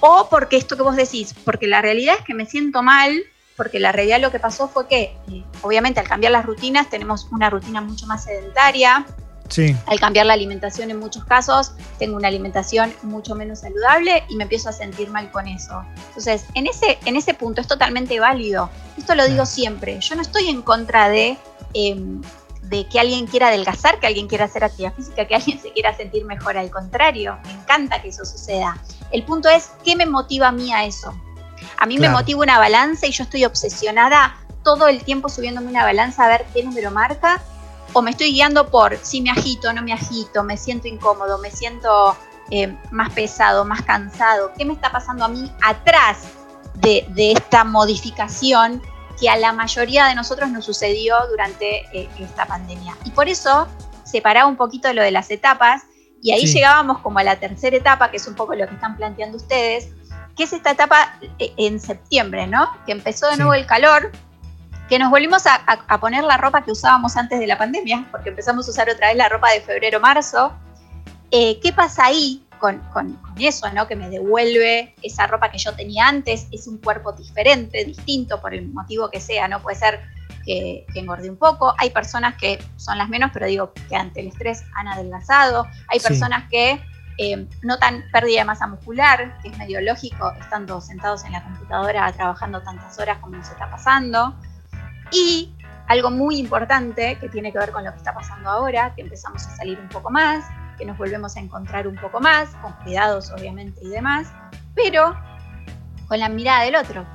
O 0.00 0.28
porque 0.30 0.56
esto 0.58 0.76
que 0.76 0.82
vos 0.82 0.94
decís, 0.94 1.34
porque 1.44 1.66
la 1.66 1.80
realidad 1.80 2.16
es 2.18 2.24
que 2.24 2.34
me 2.34 2.44
siento 2.44 2.82
mal, 2.82 3.24
porque 3.56 3.80
la 3.80 3.92
realidad 3.92 4.20
lo 4.20 4.30
que 4.30 4.38
pasó 4.38 4.68
fue 4.68 4.86
que, 4.86 5.16
eh, 5.30 5.42
obviamente, 5.62 6.00
al 6.00 6.06
cambiar 6.06 6.32
las 6.32 6.44
rutinas, 6.44 6.90
tenemos 6.90 7.28
una 7.32 7.48
rutina 7.48 7.80
mucho 7.80 8.06
más 8.06 8.24
sedentaria, 8.24 9.06
al 9.86 10.00
cambiar 10.00 10.26
la 10.26 10.34
alimentación 10.34 10.90
en 10.90 10.98
muchos 10.98 11.24
casos, 11.24 11.72
tengo 11.98 12.16
una 12.16 12.28
alimentación 12.28 12.92
mucho 13.02 13.34
menos 13.34 13.60
saludable 13.60 14.24
y 14.28 14.36
me 14.36 14.44
empiezo 14.44 14.68
a 14.68 14.72
sentir 14.72 15.10
mal 15.10 15.30
con 15.30 15.46
eso. 15.48 15.84
Entonces, 16.08 16.44
en 16.54 16.66
ese, 16.66 16.98
en 17.04 17.16
ese 17.16 17.34
punto 17.34 17.60
es 17.60 17.66
totalmente 17.66 18.18
válido. 18.20 18.70
Esto 18.96 19.14
lo 19.14 19.26
digo 19.26 19.46
siempre. 19.46 19.98
Yo 20.00 20.14
no 20.14 20.22
estoy 20.22 20.48
en 20.48 20.62
contra 20.62 21.08
de, 21.08 21.36
em, 21.74 22.20
de 22.62 22.86
que 22.88 22.98
alguien 22.98 23.26
quiera 23.26 23.48
adelgazar, 23.48 24.00
que 24.00 24.06
alguien 24.06 24.26
quiera 24.26 24.46
hacer 24.46 24.64
actividad 24.64 24.94
física, 24.94 25.26
que 25.26 25.34
alguien 25.34 25.60
se 25.60 25.72
quiera 25.72 25.96
sentir 25.96 26.24
mejor. 26.24 26.56
Al 26.56 26.70
contrario, 26.70 27.38
me 27.44 27.52
encanta 27.52 28.02
que 28.02 28.08
eso 28.08 28.24
suceda. 28.24 28.76
El 29.12 29.22
punto 29.24 29.48
es, 29.48 29.70
¿qué 29.84 29.96
me 29.96 30.06
motiva 30.06 30.48
a 30.48 30.52
mí 30.52 30.72
a 30.72 30.84
eso? 30.84 31.14
A 31.78 31.86
mí 31.86 31.98
me 31.98 32.08
motiva 32.08 32.40
una 32.42 32.58
balanza 32.58 33.06
y 33.06 33.12
yo 33.12 33.24
estoy 33.24 33.44
obsesionada 33.44 34.36
todo 34.62 34.88
el 34.88 35.04
tiempo 35.04 35.28
subiéndome 35.28 35.68
una 35.68 35.84
balanza 35.84 36.24
a 36.24 36.28
ver 36.28 36.46
qué 36.52 36.64
número 36.64 36.90
marca. 36.90 37.40
O 37.96 38.02
me 38.02 38.10
estoy 38.10 38.32
guiando 38.32 38.68
por 38.68 38.98
si 38.98 39.22
me 39.22 39.30
agito, 39.30 39.72
no 39.72 39.80
me 39.80 39.94
agito, 39.94 40.44
me 40.44 40.58
siento 40.58 40.86
incómodo, 40.86 41.38
me 41.38 41.50
siento 41.50 42.14
eh, 42.50 42.76
más 42.90 43.10
pesado, 43.14 43.64
más 43.64 43.80
cansado. 43.80 44.52
¿Qué 44.58 44.66
me 44.66 44.74
está 44.74 44.92
pasando 44.92 45.24
a 45.24 45.28
mí 45.28 45.50
atrás 45.62 46.24
de, 46.74 47.06
de 47.14 47.32
esta 47.32 47.64
modificación 47.64 48.82
que 49.18 49.30
a 49.30 49.38
la 49.38 49.54
mayoría 49.54 50.04
de 50.08 50.14
nosotros 50.14 50.50
nos 50.50 50.66
sucedió 50.66 51.16
durante 51.30 51.86
eh, 51.98 52.06
esta 52.18 52.44
pandemia. 52.44 52.94
Y 53.06 53.12
por 53.12 53.30
eso 53.30 53.66
separaba 54.04 54.46
un 54.46 54.56
poquito 54.56 54.92
lo 54.92 55.00
de 55.02 55.10
las 55.10 55.30
etapas 55.30 55.84
y 56.22 56.32
ahí 56.32 56.44
llegábamos 56.44 56.98
como 56.98 57.18
a 57.18 57.24
la 57.24 57.40
tercera 57.40 57.78
etapa, 57.78 58.10
que 58.10 58.18
es 58.18 58.26
un 58.26 58.34
poco 58.34 58.54
lo 58.54 58.68
que 58.68 58.74
están 58.74 58.96
planteando 58.98 59.38
ustedes, 59.38 59.88
que 60.36 60.44
es 60.44 60.52
esta 60.52 60.72
etapa 60.72 61.18
eh, 61.38 61.54
en 61.56 61.80
septiembre, 61.80 62.46
¿no? 62.46 62.68
Que 62.84 62.92
empezó 62.92 63.30
de 63.30 63.36
nuevo 63.36 63.54
el 63.54 63.64
calor, 63.64 64.12
que 64.88 64.98
nos 64.98 65.10
volvimos 65.10 65.44
a, 65.46 65.98
poner 65.98 66.24
la 66.24 66.36
ropa 66.36 66.62
que 66.62 66.70
usábamos 66.70 67.16
antes 67.16 67.40
de 67.40 67.46
la 67.46 67.58
pandemia, 67.58 68.06
porque 68.10 68.28
empezamos 68.28 68.68
a 68.68 68.70
usar 68.70 68.88
otra 68.88 69.08
vez 69.08 69.16
la 69.16 69.28
ropa 69.28 69.50
de 69.50 69.60
febrero-marzo. 69.60 70.52
Eh, 71.30 71.58
¿Qué 71.60 71.72
pasa 71.72 72.06
ahí? 72.06 72.46
con, 72.58 73.18
eso, 73.38 73.70
¿no? 73.72 73.86
Que 73.86 73.96
me 73.96 74.08
devuelve 74.08 74.94
esa 75.02 75.26
ropa 75.26 75.50
que 75.50 75.58
yo 75.58 75.74
tenía 75.74 76.08
antes, 76.08 76.46
es 76.50 76.66
un 76.66 76.78
cuerpo 76.78 77.12
diferente, 77.12 77.84
distinto, 77.84 78.40
por 78.40 78.54
el 78.54 78.68
motivo 78.68 79.10
que 79.10 79.20
sea, 79.20 79.48
¿no? 79.48 79.60
Puede 79.62 79.76
ser 79.76 80.00
que, 80.44 80.86
engorde 80.94 81.28
un 81.28 81.36
poco, 81.36 81.74
hay 81.78 81.90
personas 81.90 82.36
que 82.36 82.58
son 82.76 82.98
las 82.98 83.08
menos, 83.08 83.30
pero 83.32 83.46
digo 83.46 83.72
que 83.88 83.96
ante 83.96 84.20
el 84.20 84.28
estrés 84.28 84.64
han 84.74 84.88
adelgazado, 84.88 85.66
hay 85.88 86.00
personas 86.00 86.48
que 86.50 86.80
eh, 87.18 87.46
notan 87.62 88.04
pérdida 88.12 88.40
de 88.40 88.44
masa 88.44 88.66
muscular, 88.66 89.38
que 89.42 89.48
es 89.48 89.58
medio 89.58 89.80
lógico, 89.80 90.32
estando 90.40 90.80
sentados 90.80 91.24
en 91.24 91.32
la 91.32 91.42
computadora 91.42 92.12
trabajando 92.12 92.62
tantas 92.62 92.98
horas 92.98 93.18
como 93.18 93.36
nos 93.36 93.48
está 93.48 93.70
pasando, 93.70 94.34
y 95.10 95.54
algo 95.88 96.10
muy 96.10 96.38
importante 96.38 97.16
que 97.20 97.28
tiene 97.28 97.52
que 97.52 97.58
ver 97.58 97.70
con 97.70 97.84
lo 97.84 97.90
que 97.92 97.98
está 97.98 98.12
pasando 98.12 98.50
ahora, 98.50 98.94
que 98.94 99.02
empezamos 99.02 99.46
a 99.46 99.56
salir 99.56 99.78
un 99.78 99.88
poco 99.88 100.10
más, 100.10 100.44
que 100.78 100.84
nos 100.84 100.98
volvemos 100.98 101.36
a 101.36 101.40
encontrar 101.40 101.86
un 101.86 101.96
poco 101.96 102.20
más, 102.20 102.48
con 102.56 102.72
cuidados 102.84 103.30
obviamente 103.32 103.80
y 103.82 103.88
demás, 103.88 104.28
pero 104.74 105.16
con 106.08 106.18
la 106.18 106.28
mirada 106.28 106.64
del 106.64 106.76
otro, 106.76 107.06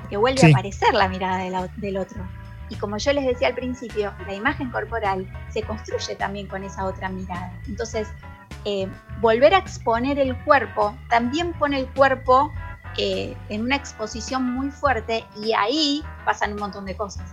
porque 0.00 0.16
vuelve 0.16 0.46
a 0.46 0.50
aparecer 0.50 0.94
la 0.94 1.08
mirada 1.08 1.68
del 1.76 1.96
otro. 1.96 2.26
Y 2.68 2.76
como 2.76 2.96
yo 2.98 3.12
les 3.12 3.26
decía 3.26 3.48
al 3.48 3.54
principio, 3.54 4.14
la 4.26 4.34
imagen 4.34 4.70
corporal 4.70 5.28
se 5.48 5.62
construye 5.62 6.14
también 6.14 6.46
con 6.46 6.62
esa 6.62 6.84
otra 6.84 7.08
mirada. 7.08 7.52
Entonces, 7.66 8.08
eh, 8.64 8.88
volver 9.20 9.54
a 9.54 9.58
exponer 9.58 10.18
el 10.18 10.36
cuerpo 10.44 10.96
también 11.08 11.52
pone 11.54 11.80
el 11.80 11.86
cuerpo 11.88 12.52
eh, 13.02 13.34
en 13.48 13.62
una 13.62 13.76
exposición 13.76 14.44
muy 14.44 14.70
fuerte 14.70 15.24
y 15.42 15.54
ahí 15.54 16.02
pasan 16.26 16.52
un 16.52 16.58
montón 16.58 16.84
de 16.84 16.94
cosas. 16.94 17.24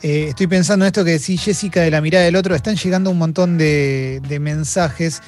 Eh, 0.00 0.28
estoy 0.28 0.46
pensando 0.46 0.86
en 0.86 0.86
esto 0.86 1.04
que 1.04 1.10
decís, 1.10 1.42
Jessica, 1.42 1.82
de 1.82 1.90
la 1.90 2.00
mirada 2.00 2.24
del 2.24 2.36
otro. 2.36 2.54
Están 2.54 2.76
llegando 2.76 3.10
un 3.10 3.18
montón 3.18 3.58
de, 3.58 4.22
de 4.26 4.40
mensajes. 4.40 5.20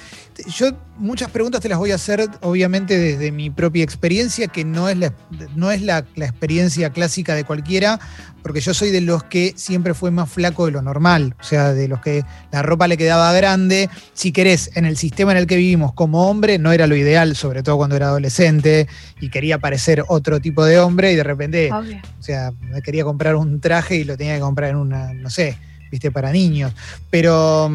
Yo 0.48 0.72
muchas 0.96 1.30
preguntas 1.30 1.60
te 1.60 1.68
las 1.68 1.78
voy 1.78 1.92
a 1.92 1.96
hacer, 1.96 2.28
obviamente, 2.40 2.98
desde 2.98 3.32
mi 3.32 3.50
propia 3.50 3.82
experiencia, 3.84 4.48
que 4.48 4.64
no 4.64 4.88
es, 4.88 4.96
la, 4.96 5.12
no 5.54 5.70
es 5.70 5.82
la, 5.82 5.98
experiencia 6.16 6.90
clásica 6.90 7.34
de 7.34 7.44
cualquiera, 7.44 8.00
porque 8.42 8.60
yo 8.60 8.72
soy 8.72 8.90
de 8.90 9.00
los 9.00 9.24
que 9.24 9.52
siempre 9.56 9.94
fue 9.94 10.10
más 10.10 10.30
flaco 10.30 10.66
de 10.66 10.72
lo 10.72 10.82
normal, 10.82 11.34
o 11.40 11.42
sea, 11.42 11.72
de 11.72 11.88
los 11.88 12.00
que 12.00 12.24
la 12.52 12.62
ropa 12.62 12.88
le 12.88 12.96
quedaba 12.96 13.32
grande. 13.32 13.90
Si 14.14 14.32
querés, 14.32 14.70
en 14.76 14.84
el 14.84 14.96
sistema 14.96 15.32
en 15.32 15.38
el 15.38 15.46
que 15.46 15.56
vivimos 15.56 15.92
como 15.92 16.28
hombre, 16.28 16.58
no 16.58 16.72
era 16.72 16.86
lo 16.86 16.96
ideal, 16.96 17.36
sobre 17.36 17.62
todo 17.62 17.76
cuando 17.76 17.96
era 17.96 18.08
adolescente 18.08 18.88
y 19.20 19.30
quería 19.30 19.58
parecer 19.58 20.04
otro 20.08 20.40
tipo 20.40 20.64
de 20.64 20.78
hombre 20.78 21.12
y 21.12 21.16
de 21.16 21.24
repente, 21.24 21.70
o 21.72 22.22
sea, 22.22 22.52
me 22.60 22.82
quería 22.82 23.04
comprar 23.04 23.36
un 23.36 23.60
traje 23.60 23.96
y 23.96 24.04
lo 24.04 24.16
tenía 24.16 24.34
que 24.34 24.40
comprar 24.40 24.70
en 24.70 24.76
una, 24.76 25.12
no 25.12 25.28
sé, 25.30 25.56
viste, 25.90 26.10
para 26.10 26.32
niños. 26.32 26.72
Pero 27.10 27.70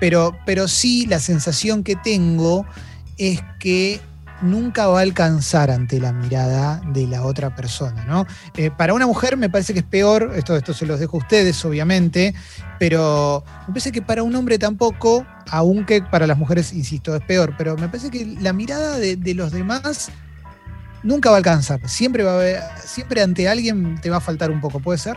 pero, 0.00 0.36
pero 0.46 0.66
sí 0.66 1.06
la 1.06 1.20
sensación 1.20 1.84
que 1.84 1.94
tengo 1.94 2.66
es 3.18 3.40
que 3.58 4.00
nunca 4.42 4.86
va 4.86 5.00
a 5.00 5.02
alcanzar 5.02 5.70
ante 5.70 6.00
la 6.00 6.12
mirada 6.12 6.80
de 6.92 7.06
la 7.06 7.22
otra 7.24 7.54
persona, 7.54 8.04
¿no? 8.04 8.26
Eh, 8.56 8.70
para 8.70 8.94
una 8.94 9.06
mujer 9.06 9.36
me 9.36 9.50
parece 9.50 9.72
que 9.72 9.80
es 9.80 9.84
peor, 9.84 10.32
esto, 10.34 10.56
esto 10.56 10.72
se 10.72 10.86
los 10.86 10.98
dejo 10.98 11.18
a 11.18 11.20
ustedes, 11.20 11.62
obviamente, 11.64 12.34
pero 12.78 13.44
me 13.66 13.74
parece 13.74 13.92
que 13.92 14.02
para 14.02 14.22
un 14.22 14.34
hombre 14.34 14.58
tampoco, 14.58 15.26
aunque 15.50 16.02
para 16.02 16.26
las 16.26 16.38
mujeres, 16.38 16.72
insisto, 16.72 17.14
es 17.14 17.22
peor, 17.22 17.54
pero 17.58 17.76
me 17.76 17.88
parece 17.88 18.10
que 18.10 18.24
la 18.40 18.52
mirada 18.52 18.98
de, 18.98 19.34
los 19.34 19.52
demás 19.52 20.10
nunca 21.02 21.30
va 21.30 21.36
a 21.36 21.38
alcanzar. 21.38 21.86
Siempre 21.88 22.24
va 22.24 22.32
a 22.32 22.34
haber, 22.34 22.62
siempre 22.84 23.22
ante 23.22 23.48
alguien 23.48 24.00
te 24.00 24.10
va 24.10 24.16
a 24.16 24.20
faltar 24.20 24.50
un 24.50 24.60
poco, 24.60 24.80
¿puede 24.80 24.98
ser? 24.98 25.16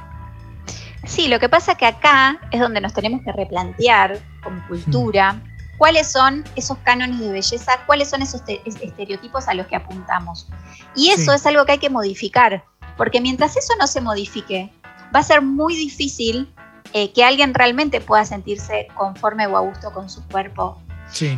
Sí, 1.06 1.28
lo 1.28 1.40
que 1.40 1.50
pasa 1.50 1.76
que 1.76 1.86
acá 1.86 2.40
es 2.52 2.60
donde 2.60 2.80
nos 2.80 2.94
tenemos 2.94 3.22
que 3.24 3.32
replantear 3.32 4.20
como 4.42 4.66
cultura 4.68 5.34
mm. 5.34 5.78
cuáles 5.78 6.12
son 6.12 6.44
esos 6.56 6.78
cánones 6.80 7.20
de 7.20 7.30
belleza, 7.30 7.80
cuáles 7.86 8.10
son 8.10 8.22
esos 8.22 8.42
estereotipos 8.48 9.48
a 9.48 9.54
los 9.54 9.68
que 9.68 9.76
apuntamos. 9.76 10.48
Y 10.96 11.10
eso 11.10 11.34
es 11.34 11.46
algo 11.46 11.66
que 11.66 11.74
hay 11.74 11.78
que 11.80 11.90
modificar, 11.90 12.64
porque 12.96 13.20
mientras 13.20 13.58
eso 13.58 13.74
no 13.80 13.88
se 13.88 14.00
modifique, 14.00 14.72
va 15.14 15.20
a 15.20 15.24
ser 15.24 15.42
muy 15.42 15.76
difícil 15.76 16.54
eh, 16.94 17.12
que 17.12 17.24
alguien 17.24 17.54
realmente 17.54 18.00
pueda 18.00 18.24
sentirse 18.24 18.88
conforme 18.96 19.48
o 19.48 19.58
a 19.58 19.62
gusto 19.62 19.92
con 19.92 20.10
su 20.10 20.26
cuerpo. 20.28 20.82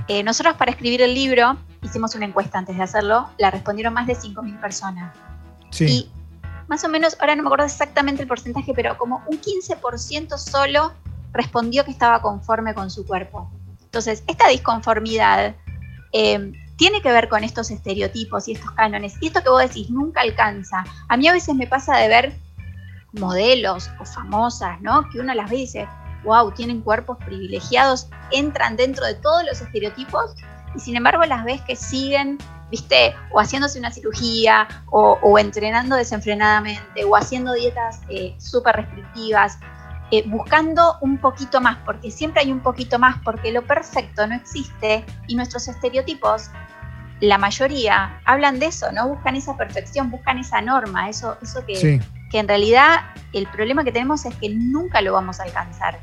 Eh, 0.07 0.23
nosotros 0.23 0.55
para 0.55 0.71
escribir 0.71 1.01
el 1.01 1.13
libro 1.13 1.57
hicimos 1.81 2.15
una 2.15 2.25
encuesta 2.25 2.57
antes 2.57 2.77
de 2.77 2.83
hacerlo, 2.83 3.29
la 3.37 3.51
respondieron 3.51 3.93
más 3.93 4.07
de 4.07 4.15
5.000 4.15 4.61
personas. 4.61 5.13
Sí 5.71 6.09
más 6.67 6.83
o 6.83 6.89
menos, 6.89 7.17
ahora 7.19 7.35
no 7.35 7.43
me 7.43 7.47
acuerdo 7.47 7.65
exactamente 7.65 8.21
el 8.21 8.27
porcentaje, 8.27 8.73
pero 8.73 8.97
como 8.97 9.23
un 9.27 9.39
15% 9.39 10.37
solo 10.37 10.93
respondió 11.31 11.83
que 11.85 11.91
estaba 11.91 12.21
conforme 12.21 12.73
con 12.73 12.89
su 12.89 13.05
cuerpo. 13.05 13.49
Entonces, 13.83 14.23
esta 14.27 14.47
disconformidad 14.49 15.55
eh, 16.11 16.51
tiene 16.77 17.01
que 17.01 17.11
ver 17.11 17.29
con 17.29 17.43
estos 17.43 17.71
estereotipos 17.71 18.47
y 18.47 18.53
estos 18.53 18.71
cánones. 18.71 19.15
Y 19.21 19.27
esto 19.27 19.41
que 19.41 19.49
vos 19.49 19.61
decís 19.61 19.89
nunca 19.89 20.21
alcanza. 20.21 20.83
A 21.07 21.17
mí 21.17 21.27
a 21.27 21.33
veces 21.33 21.55
me 21.55 21.67
pasa 21.67 21.97
de 21.97 22.07
ver 22.07 22.33
modelos 23.13 23.89
o 23.99 24.05
famosas, 24.05 24.81
¿no? 24.81 25.07
Que 25.09 25.19
uno 25.19 25.33
las 25.33 25.49
ve 25.49 25.57
y 25.57 25.61
dice, 25.61 25.87
wow, 26.23 26.51
tienen 26.51 26.81
cuerpos 26.81 27.17
privilegiados, 27.23 28.09
entran 28.31 28.75
dentro 28.75 29.05
de 29.05 29.15
todos 29.15 29.45
los 29.45 29.61
estereotipos 29.61 30.35
y 30.75 30.79
sin 30.79 30.97
embargo 30.97 31.23
las 31.23 31.45
ves 31.45 31.61
que 31.61 31.75
siguen 31.75 32.37
¿viste? 32.71 33.15
O 33.31 33.39
haciéndose 33.39 33.79
una 33.79 33.91
cirugía, 33.91 34.67
o, 34.91 35.37
entrenando 35.39 35.95
desenfrenadamente, 35.95 37.03
o 37.05 37.15
haciendo 37.15 37.53
dietas 37.53 38.01
eh, 38.09 38.35
súper 38.37 38.75
restrictivas, 38.77 39.59
eh, 40.11 40.23
buscando 40.27 40.97
un 41.01 41.17
poquito 41.17 41.61
más, 41.61 41.77
porque 41.85 42.11
siempre 42.11 42.41
hay 42.41 42.51
un 42.51 42.61
poquito 42.61 42.99
más, 42.99 43.17
porque 43.23 43.51
lo 43.51 43.63
perfecto 43.63 44.27
no 44.27 44.35
existe 44.35 45.03
y 45.27 45.35
nuestros 45.35 45.67
estereotipos, 45.67 46.49
la 47.21 47.37
mayoría, 47.37 48.19
hablan 48.25 48.59
de 48.59 48.67
eso, 48.67 48.91
¿no? 48.91 49.07
Buscan 49.07 49.35
esa 49.35 49.55
perfección, 49.55 50.11
buscan 50.11 50.37
esa 50.37 50.61
norma, 50.61 51.09
eso, 51.09 51.37
eso 51.41 51.65
que, 51.65 52.01
que 52.29 52.39
en 52.39 52.47
realidad 52.47 53.05
el 53.33 53.47
problema 53.47 53.83
que 53.83 53.91
tenemos 53.91 54.25
es 54.25 54.35
que 54.35 54.49
nunca 54.49 55.01
lo 55.01 55.13
vamos 55.13 55.39
a 55.39 55.43
alcanzar. 55.43 55.99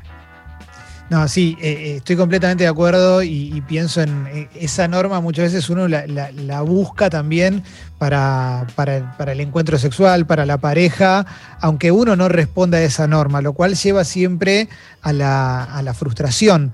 No, 1.09 1.27
sí, 1.27 1.57
eh, 1.61 1.71
eh, 1.71 1.95
estoy 1.97 2.15
completamente 2.15 2.63
de 2.63 2.69
acuerdo 2.69 3.21
y, 3.23 3.61
pienso 3.67 4.01
en 4.01 4.25
eh, 4.27 4.49
esa 4.55 4.87
norma, 4.87 5.19
muchas 5.21 5.51
veces 5.51 5.69
uno 5.69 5.87
la, 5.87 6.61
busca 6.61 7.09
también 7.09 7.63
para, 7.97 8.67
para, 8.75 9.31
el 9.31 9.39
encuentro 9.39 9.77
sexual, 9.77 10.25
para 10.25 10.45
la 10.45 10.57
pareja, 10.57 11.25
aunque 11.61 11.91
uno 11.91 12.15
no 12.15 12.27
responda 12.29 12.79
a 12.79 12.81
esa 12.81 13.07
norma, 13.07 13.41
lo 13.41 13.53
cual 13.53 13.75
lleva 13.75 14.03
siempre 14.03 14.67
a 15.01 15.13
la, 15.13 15.93
frustración. 15.93 16.73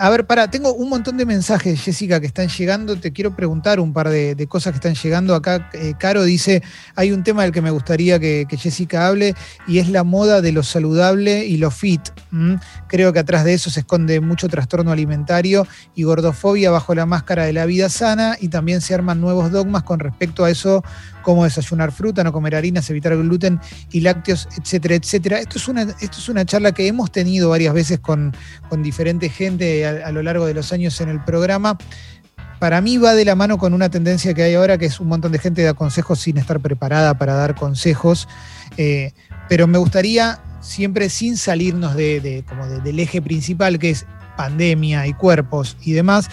a 0.00 0.10
ver, 0.10 0.26
para, 0.26 0.50
tengo 0.50 0.74
un 0.74 0.90
montón 0.90 1.16
de 1.16 1.24
mensajes, 1.24 1.80
Jessica, 1.80 2.20
que 2.20 2.26
están 2.26 2.48
llegando, 2.48 2.96
te 2.96 3.12
quiero 3.12 3.36
preguntar 3.36 3.80
un 3.80 3.92
par 3.92 4.10
de, 4.10 4.46
cosas 4.48 4.72
que 4.72 4.76
están 4.76 4.94
llegando. 4.94 5.34
Acá 5.34 5.70
Caro 5.98 6.24
dice, 6.24 6.62
hay 6.94 7.12
un 7.12 7.22
tema 7.22 7.42
del 7.42 7.52
que 7.52 7.62
me 7.62 7.70
gustaría 7.70 8.18
que, 8.18 8.46
Jessica 8.50 9.06
hable 9.06 9.34
y 9.66 9.78
es 9.78 9.88
la 9.88 10.04
moda 10.04 10.40
de 10.40 10.52
lo 10.52 10.62
saludable 10.62 11.46
y 11.46 11.56
lo 11.56 11.70
fit. 11.70 12.02
Creo 12.88 13.12
que 13.14 13.20
atrás 13.20 13.44
de 13.44 13.54
eso 13.54 13.70
se 13.76 13.80
esconde 13.80 14.22
mucho 14.22 14.48
trastorno 14.48 14.90
alimentario 14.90 15.66
y 15.94 16.04
gordofobia 16.04 16.70
bajo 16.70 16.94
la 16.94 17.04
máscara 17.04 17.44
de 17.44 17.52
la 17.52 17.66
vida 17.66 17.90
sana 17.90 18.38
y 18.40 18.48
también 18.48 18.80
se 18.80 18.94
arman 18.94 19.20
nuevos 19.20 19.52
dogmas 19.52 19.82
con 19.82 20.00
respecto 20.00 20.46
a 20.46 20.50
eso, 20.50 20.82
como 21.20 21.44
desayunar 21.44 21.92
fruta, 21.92 22.24
no 22.24 22.32
comer 22.32 22.56
harinas, 22.56 22.88
evitar 22.88 23.14
gluten 23.14 23.60
y 23.92 24.00
lácteos, 24.00 24.48
etcétera, 24.58 24.94
etcétera. 24.94 25.40
Esto 25.40 25.58
es 25.58 25.68
una, 25.68 25.82
esto 25.82 26.18
es 26.18 26.28
una 26.30 26.46
charla 26.46 26.72
que 26.72 26.86
hemos 26.86 27.12
tenido 27.12 27.50
varias 27.50 27.74
veces 27.74 28.00
con, 28.00 28.34
con 28.70 28.82
diferente 28.82 29.28
gente 29.28 29.86
a, 29.86 30.10
lo 30.10 30.22
largo 30.22 30.46
de 30.46 30.54
los 30.54 30.72
años 30.72 30.98
en 31.02 31.10
el 31.10 31.22
programa 31.22 31.76
para 32.58 32.80
mí 32.80 32.96
va 32.96 33.14
de 33.14 33.26
la 33.26 33.34
mano 33.34 33.58
con 33.58 33.74
una 33.74 33.90
tendencia 33.90 34.32
que 34.32 34.42
hay 34.42 34.54
ahora, 34.54 34.78
que 34.78 34.86
es 34.86 34.98
un 35.00 35.08
montón 35.08 35.30
de 35.32 35.38
gente 35.38 35.62
da 35.62 35.74
consejos 35.74 36.20
sin 36.20 36.38
estar 36.38 36.58
preparada 36.60 37.18
para 37.18 37.34
dar 37.34 37.54
consejos. 37.54 38.26
Eh, 38.78 39.12
pero 39.46 39.66
me 39.66 39.76
gustaría 39.76 40.40
siempre 40.66 41.08
sin 41.08 41.36
salirnos 41.36 41.94
de, 41.94 42.44
como 42.48 42.66
del 42.66 43.00
eje 43.00 43.22
principal 43.22 43.78
que 43.78 43.90
es 43.90 44.06
pandemia 44.36 45.06
y 45.06 45.14
cuerpos 45.14 45.76
y 45.82 45.92
demás, 45.92 46.28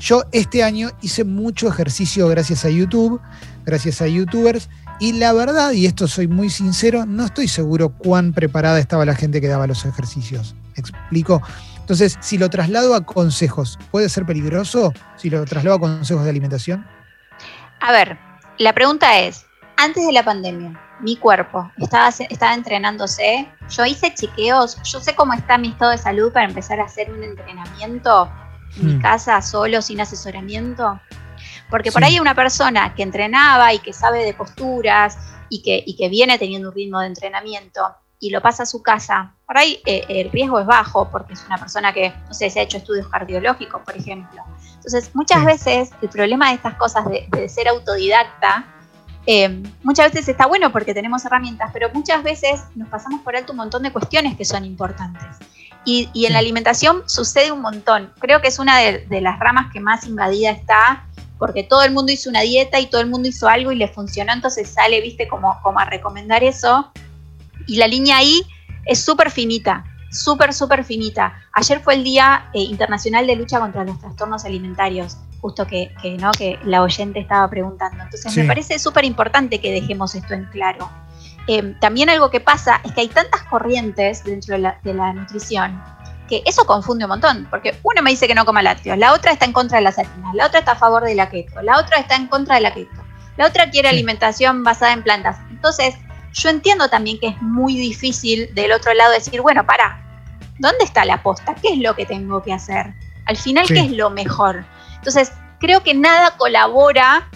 yo 0.00 0.24
este 0.32 0.64
año 0.64 0.90
hice 1.00 1.24
mucho 1.24 1.68
ejercicio 1.68 2.28
gracias 2.28 2.64
a 2.64 2.70
YouTube, 2.70 3.20
gracias 3.64 4.02
a 4.02 4.08
youtubers, 4.08 4.68
y 4.98 5.12
la 5.12 5.32
verdad, 5.32 5.72
y 5.72 5.86
esto 5.86 6.08
soy 6.08 6.28
muy 6.28 6.50
sincero, 6.50 7.06
no 7.06 7.24
estoy 7.26 7.48
seguro 7.48 7.90
cuán 7.90 8.32
preparada 8.32 8.78
estaba 8.78 9.04
la 9.04 9.14
gente 9.14 9.40
que 9.40 9.48
daba 9.48 9.66
los 9.66 9.84
ejercicios. 9.84 10.54
explico? 10.76 11.42
Entonces, 11.78 12.16
si 12.20 12.38
lo 12.38 12.48
traslado 12.50 12.94
a 12.94 13.04
consejos, 13.04 13.78
¿puede 13.90 14.08
ser 14.08 14.24
peligroso 14.24 14.92
si 15.16 15.28
lo 15.28 15.44
traslado 15.44 15.76
a 15.76 15.80
consejos 15.80 16.24
de 16.24 16.30
alimentación? 16.30 16.86
A 17.80 17.92
ver, 17.92 18.16
la 18.58 18.72
pregunta 18.72 19.18
es, 19.18 19.44
antes 19.82 20.06
de 20.06 20.12
la 20.12 20.24
pandemia, 20.24 20.80
mi 21.00 21.16
cuerpo 21.16 21.70
estaba, 21.76 22.08
estaba 22.08 22.54
entrenándose, 22.54 23.48
yo 23.68 23.84
hice 23.84 24.14
chequeos, 24.14 24.80
yo 24.82 25.00
sé 25.00 25.14
cómo 25.14 25.32
está 25.32 25.58
mi 25.58 25.68
estado 25.68 25.90
de 25.90 25.98
salud 25.98 26.32
para 26.32 26.46
empezar 26.46 26.80
a 26.80 26.84
hacer 26.84 27.12
un 27.12 27.22
entrenamiento 27.22 28.30
en 28.76 28.86
mi 28.86 28.94
hmm. 28.94 29.02
casa 29.02 29.42
solo, 29.42 29.82
sin 29.82 30.00
asesoramiento. 30.00 31.00
Porque 31.68 31.90
por 31.90 32.04
ahí 32.04 32.20
una 32.20 32.34
persona 32.34 32.94
que 32.94 33.02
entrenaba 33.02 33.72
y 33.72 33.78
que 33.78 33.92
sabe 33.92 34.24
de 34.24 34.34
posturas 34.34 35.18
y 35.48 35.62
que, 35.62 35.82
y 35.84 35.96
que 35.96 36.08
viene 36.08 36.38
teniendo 36.38 36.68
un 36.68 36.74
ritmo 36.74 37.00
de 37.00 37.08
entrenamiento 37.08 37.82
y 38.20 38.30
lo 38.30 38.40
pasa 38.40 38.62
a 38.62 38.66
su 38.66 38.82
casa, 38.82 39.34
por 39.46 39.58
ahí 39.58 39.82
eh, 39.84 40.04
el 40.08 40.30
riesgo 40.30 40.60
es 40.60 40.66
bajo 40.66 41.10
porque 41.10 41.32
es 41.32 41.44
una 41.44 41.58
persona 41.58 41.92
que, 41.92 42.14
no 42.28 42.32
sé, 42.32 42.50
se 42.50 42.60
ha 42.60 42.62
hecho 42.62 42.76
estudios 42.76 43.08
cardiológicos, 43.08 43.82
por 43.82 43.96
ejemplo. 43.96 44.44
Entonces, 44.76 45.10
muchas 45.14 45.44
veces 45.44 45.90
el 46.00 46.08
problema 46.08 46.50
de 46.50 46.54
estas 46.54 46.74
cosas 46.74 47.04
de, 47.08 47.48
ser 47.48 47.66
autodidacta, 47.66 48.64
eh, 49.26 49.62
muchas 49.82 50.12
veces 50.12 50.28
está 50.28 50.46
bueno 50.46 50.72
porque 50.72 50.94
tenemos 50.94 51.24
herramientas, 51.24 51.70
pero 51.72 51.90
muchas 51.92 52.22
veces 52.22 52.62
nos 52.74 52.88
pasamos 52.88 53.20
por 53.22 53.36
alto 53.36 53.52
un 53.52 53.58
montón 53.58 53.82
de 53.82 53.92
cuestiones 53.92 54.36
que 54.36 54.44
son 54.44 54.64
importantes. 54.64 55.38
Y, 55.84 56.08
en 56.26 56.32
la 56.32 56.38
alimentación 56.38 57.02
sucede 57.06 57.50
un 57.50 57.60
montón. 57.60 58.12
Creo 58.20 58.40
que 58.40 58.48
es 58.48 58.58
una 58.60 58.78
de, 58.78 59.06
de 59.06 59.20
las 59.20 59.38
ramas 59.40 59.72
que 59.72 59.80
más 59.80 60.06
invadida 60.06 60.50
está 60.50 61.06
porque 61.42 61.64
todo 61.64 61.82
el 61.82 61.90
mundo 61.90 62.12
hizo 62.12 62.30
una 62.30 62.42
dieta 62.42 62.78
y 62.78 62.86
todo 62.86 63.00
el 63.00 63.08
mundo 63.08 63.28
hizo 63.28 63.48
algo 63.48 63.72
y 63.72 63.76
le 63.76 63.88
funcionó, 63.88 64.32
entonces 64.32 64.68
sale, 64.68 65.00
viste, 65.00 65.26
como, 65.26 65.58
como 65.64 65.80
a 65.80 65.84
recomendar 65.84 66.44
eso. 66.44 66.92
Y 67.66 67.78
la 67.78 67.88
línea 67.88 68.18
ahí 68.18 68.42
es 68.86 69.04
súper 69.04 69.28
finita, 69.28 69.84
súper, 70.12 70.52
súper 70.54 70.84
finita. 70.84 71.42
Ayer 71.52 71.80
fue 71.80 71.94
el 71.94 72.04
Día 72.04 72.50
eh, 72.52 72.60
Internacional 72.60 73.26
de 73.26 73.36
Lucha 73.36 73.58
contra 73.58 73.84
los 73.84 73.98
Trastornos 73.98 74.44
Alimentarios, 74.44 75.16
justo 75.40 75.66
que, 75.66 75.92
¿no? 76.20 76.30
que 76.32 76.58
la 76.64 76.82
oyente 76.82 77.18
estaba 77.18 77.48
preguntando. 77.48 78.04
Entonces 78.04 78.36
me 78.36 78.44
parece 78.44 78.78
súper 78.78 79.04
importante 79.04 79.60
que 79.60 79.72
dejemos 79.72 80.14
esto 80.14 80.34
en 80.34 80.44
claro. 80.46 80.88
Eh, 81.48 81.74
también 81.80 82.08
algo 82.08 82.30
que 82.30 82.38
pasa 82.38 82.80
es 82.84 82.92
que 82.92 83.00
hay 83.00 83.08
tantas 83.08 83.42
corrientes 83.42 84.22
dentro 84.22 84.56
de 84.56 84.94
la 84.94 85.12
nutrición 85.12 85.82
que 86.28 86.42
eso 86.46 86.64
confunde 86.64 87.04
un 87.04 87.10
montón, 87.10 87.46
porque 87.50 87.78
uno 87.82 88.00
me 88.00 88.10
dice 88.10 88.26
que 88.26 88.34
no 88.34 88.46
coma 88.46 88.62
lácteos, 88.62 88.96
la 88.96 89.12
otra 89.12 89.32
está 89.32 89.44
en 89.44 89.52
contra 89.52 89.76
de 89.76 89.84
las 89.84 89.98
harinas, 89.98 90.34
la 90.34 90.46
otra 90.46 90.60
está 90.60 90.72
a 90.72 90.76
favor 90.76 91.04
de 91.04 91.14
la 91.14 91.28
keto, 91.28 91.60
la 91.60 91.78
otra 91.78 91.98
está 91.98 92.16
en 92.16 92.26
contra 92.26 92.54
de 92.54 92.62
la 92.62 92.72
keto, 92.72 93.04
la 93.36 93.46
otra 93.46 93.70
quiere 93.70 93.90
alimentación 93.90 94.64
basada 94.64 94.94
en 94.94 95.02
plantas. 95.02 95.36
Entonces, 95.50 95.94
yo 96.32 96.48
entiendo 96.48 96.88
también 96.88 97.18
que 97.20 97.28
es 97.28 97.42
muy 97.42 97.74
difícil 97.74 98.48
del 98.54 98.72
otro 98.72 98.94
lado 98.94 99.12
decir, 99.12 99.42
bueno, 99.42 99.66
para, 99.66 100.01
¿dónde 100.62 100.84
está 100.84 101.04
la 101.04 101.22
posta? 101.22 101.54
¿Qué 101.60 101.74
es 101.74 101.78
lo 101.80 101.94
que 101.94 102.06
tengo 102.06 102.40
que 102.40 102.52
hacer? 102.52 102.94
Al 103.26 103.36
final, 103.36 103.66
¿qué 103.66 103.80
es 103.80 103.90
lo 103.90 104.10
mejor? 104.10 104.64
Entonces, 104.94 105.32
creo 105.58 105.82
que 105.82 105.92
nada 105.92 106.36
colabora 106.36 107.28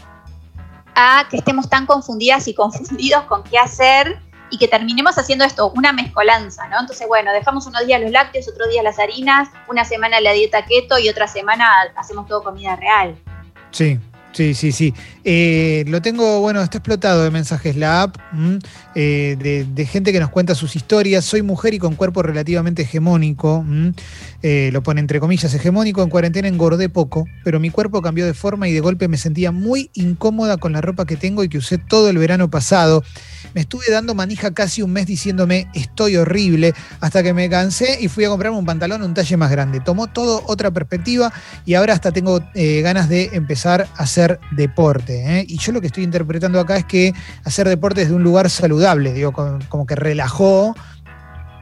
a 0.94 1.26
que 1.28 1.36
estemos 1.36 1.68
tan 1.68 1.86
confundidas 1.86 2.46
y 2.46 2.54
confundidos 2.54 3.24
con 3.24 3.42
qué 3.42 3.58
hacer 3.58 4.20
y 4.48 4.58
que 4.58 4.68
terminemos 4.68 5.18
haciendo 5.18 5.44
esto, 5.44 5.72
una 5.74 5.92
mezcolanza, 5.92 6.68
¿no? 6.68 6.78
Entonces, 6.80 7.08
bueno, 7.08 7.32
dejamos 7.32 7.66
unos 7.66 7.84
días 7.84 8.00
los 8.00 8.12
lácteos, 8.12 8.48
otros 8.48 8.68
días 8.70 8.84
las 8.84 9.00
harinas, 9.00 9.48
una 9.68 9.84
semana 9.84 10.20
la 10.20 10.30
dieta 10.30 10.64
keto 10.64 10.96
y 11.00 11.08
otra 11.08 11.26
semana 11.26 11.68
hacemos 11.96 12.28
todo 12.28 12.44
comida 12.44 12.76
real. 12.76 13.16
Sí, 13.72 13.98
Sí, 14.36 14.52
sí, 14.52 14.70
sí. 14.70 14.92
Eh, 15.28 15.82
lo 15.88 16.00
tengo, 16.00 16.40
bueno, 16.40 16.62
está 16.62 16.78
explotado 16.78 17.24
de 17.24 17.32
mensajes 17.32 17.74
la 17.74 18.02
app, 18.02 18.16
eh, 18.94 19.64
de, 19.74 19.86
gente 19.86 20.12
que 20.12 20.20
nos 20.20 20.30
cuenta 20.30 20.54
sus 20.54 20.76
historias. 20.76 21.24
Soy 21.24 21.42
mujer 21.42 21.74
y 21.74 21.80
con 21.80 21.96
cuerpo 21.96 22.22
relativamente 22.22 22.82
hegemónico. 22.82 23.66
Eh, 24.42 24.70
lo 24.72 24.84
pone 24.84 25.00
entre 25.00 25.18
comillas, 25.18 25.52
hegemónico. 25.52 26.04
En 26.04 26.10
cuarentena 26.10 26.46
engordé 26.46 26.88
poco, 26.88 27.24
pero 27.42 27.58
mi 27.58 27.70
cuerpo 27.70 28.02
cambió 28.02 28.24
de 28.24 28.34
forma 28.34 28.68
y 28.68 28.72
de 28.72 28.78
golpe 28.78 29.08
me 29.08 29.16
sentía 29.16 29.50
muy 29.50 29.90
incómoda 29.94 30.58
con 30.58 30.72
la 30.72 30.80
ropa 30.80 31.06
que 31.06 31.16
tengo 31.16 31.42
y 31.42 31.48
que 31.48 31.58
usé 31.58 31.76
todo 31.76 32.08
el 32.08 32.18
verano 32.18 32.48
pasado. 32.48 33.02
Me 33.52 33.62
estuve 33.62 33.86
dando 33.90 34.14
manija 34.14 34.54
casi 34.54 34.82
un 34.82 34.92
mes 34.92 35.06
diciéndome 35.06 35.66
estoy 35.74 36.16
horrible, 36.18 36.72
hasta 37.00 37.24
que 37.24 37.32
me 37.32 37.50
cansé 37.50 37.98
y 38.00 38.06
fui 38.06 38.24
a 38.24 38.28
comprarme 38.28 38.58
un 38.58 38.66
pantalón 38.66 39.02
un 39.02 39.14
talle 39.14 39.36
más 39.36 39.50
grande. 39.50 39.80
Tomó 39.80 40.06
todo 40.06 40.44
otra 40.46 40.70
perspectiva 40.70 41.32
y 41.64 41.74
ahora 41.74 41.94
hasta 41.94 42.12
tengo 42.12 42.40
ganas 42.54 43.08
de 43.08 43.30
empezar 43.32 43.88
a 43.96 44.04
hacer 44.04 44.38
deporte. 44.52 45.15
¿Eh? 45.16 45.44
Y 45.48 45.58
yo 45.58 45.72
lo 45.72 45.80
que 45.80 45.88
estoy 45.88 46.04
interpretando 46.04 46.60
acá 46.60 46.76
es 46.76 46.84
que 46.84 47.12
hacer 47.44 47.68
deporte 47.68 48.00
desde 48.00 48.14
un 48.14 48.22
lugar 48.22 48.50
saludable, 48.50 49.12
digo, 49.12 49.32
como, 49.32 49.86
que 49.86 49.94
relajó. 49.94 50.74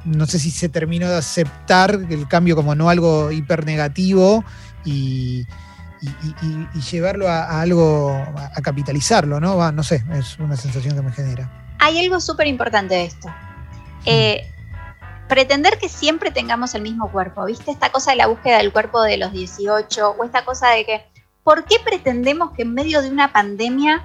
No 0.04 0.26
sé 0.26 0.38
si 0.38 0.50
se 0.50 0.68
terminó 0.68 1.08
de 1.08 1.16
aceptar 1.16 1.98
el 2.08 2.28
cambio 2.28 2.56
como 2.56 2.74
no 2.74 2.90
algo 2.90 3.30
hiper 3.30 3.64
negativo 3.64 4.44
y, 4.84 5.46
llevarlo 6.90 7.28
a, 7.28 7.62
algo, 7.62 8.12
a 8.12 8.60
capitalizarlo, 8.60 9.40
¿no? 9.40 9.72
no 9.72 9.82
sé, 9.82 10.04
es 10.12 10.38
una 10.38 10.56
sensación 10.56 10.94
que 10.94 11.02
me 11.02 11.12
genera. 11.12 11.50
Hay 11.78 11.98
algo 12.04 12.20
súper 12.20 12.46
importante 12.46 12.94
de 12.94 13.04
esto. 13.04 13.28
Eh, 14.04 14.46
pretender 15.28 15.78
que 15.78 15.88
siempre 15.88 16.30
tengamos 16.30 16.74
el 16.74 16.82
mismo 16.82 17.10
cuerpo, 17.10 17.44
¿viste? 17.46 17.70
Esta 17.70 17.90
cosa 17.90 18.10
de 18.10 18.18
la 18.18 18.26
búsqueda 18.26 18.58
del 18.58 18.72
cuerpo 18.72 19.02
de 19.02 19.16
los 19.16 19.32
18 19.32 20.10
o 20.10 20.24
esta 20.24 20.44
cosa 20.44 20.70
de 20.70 20.84
que 20.84 21.13
¿por 21.44 21.66
qué 21.66 21.76
pretendemos 21.84 22.50
que 22.52 22.62
en 22.62 22.74
medio 22.74 23.02
de 23.02 23.10
una 23.10 23.32
pandemia 23.32 24.02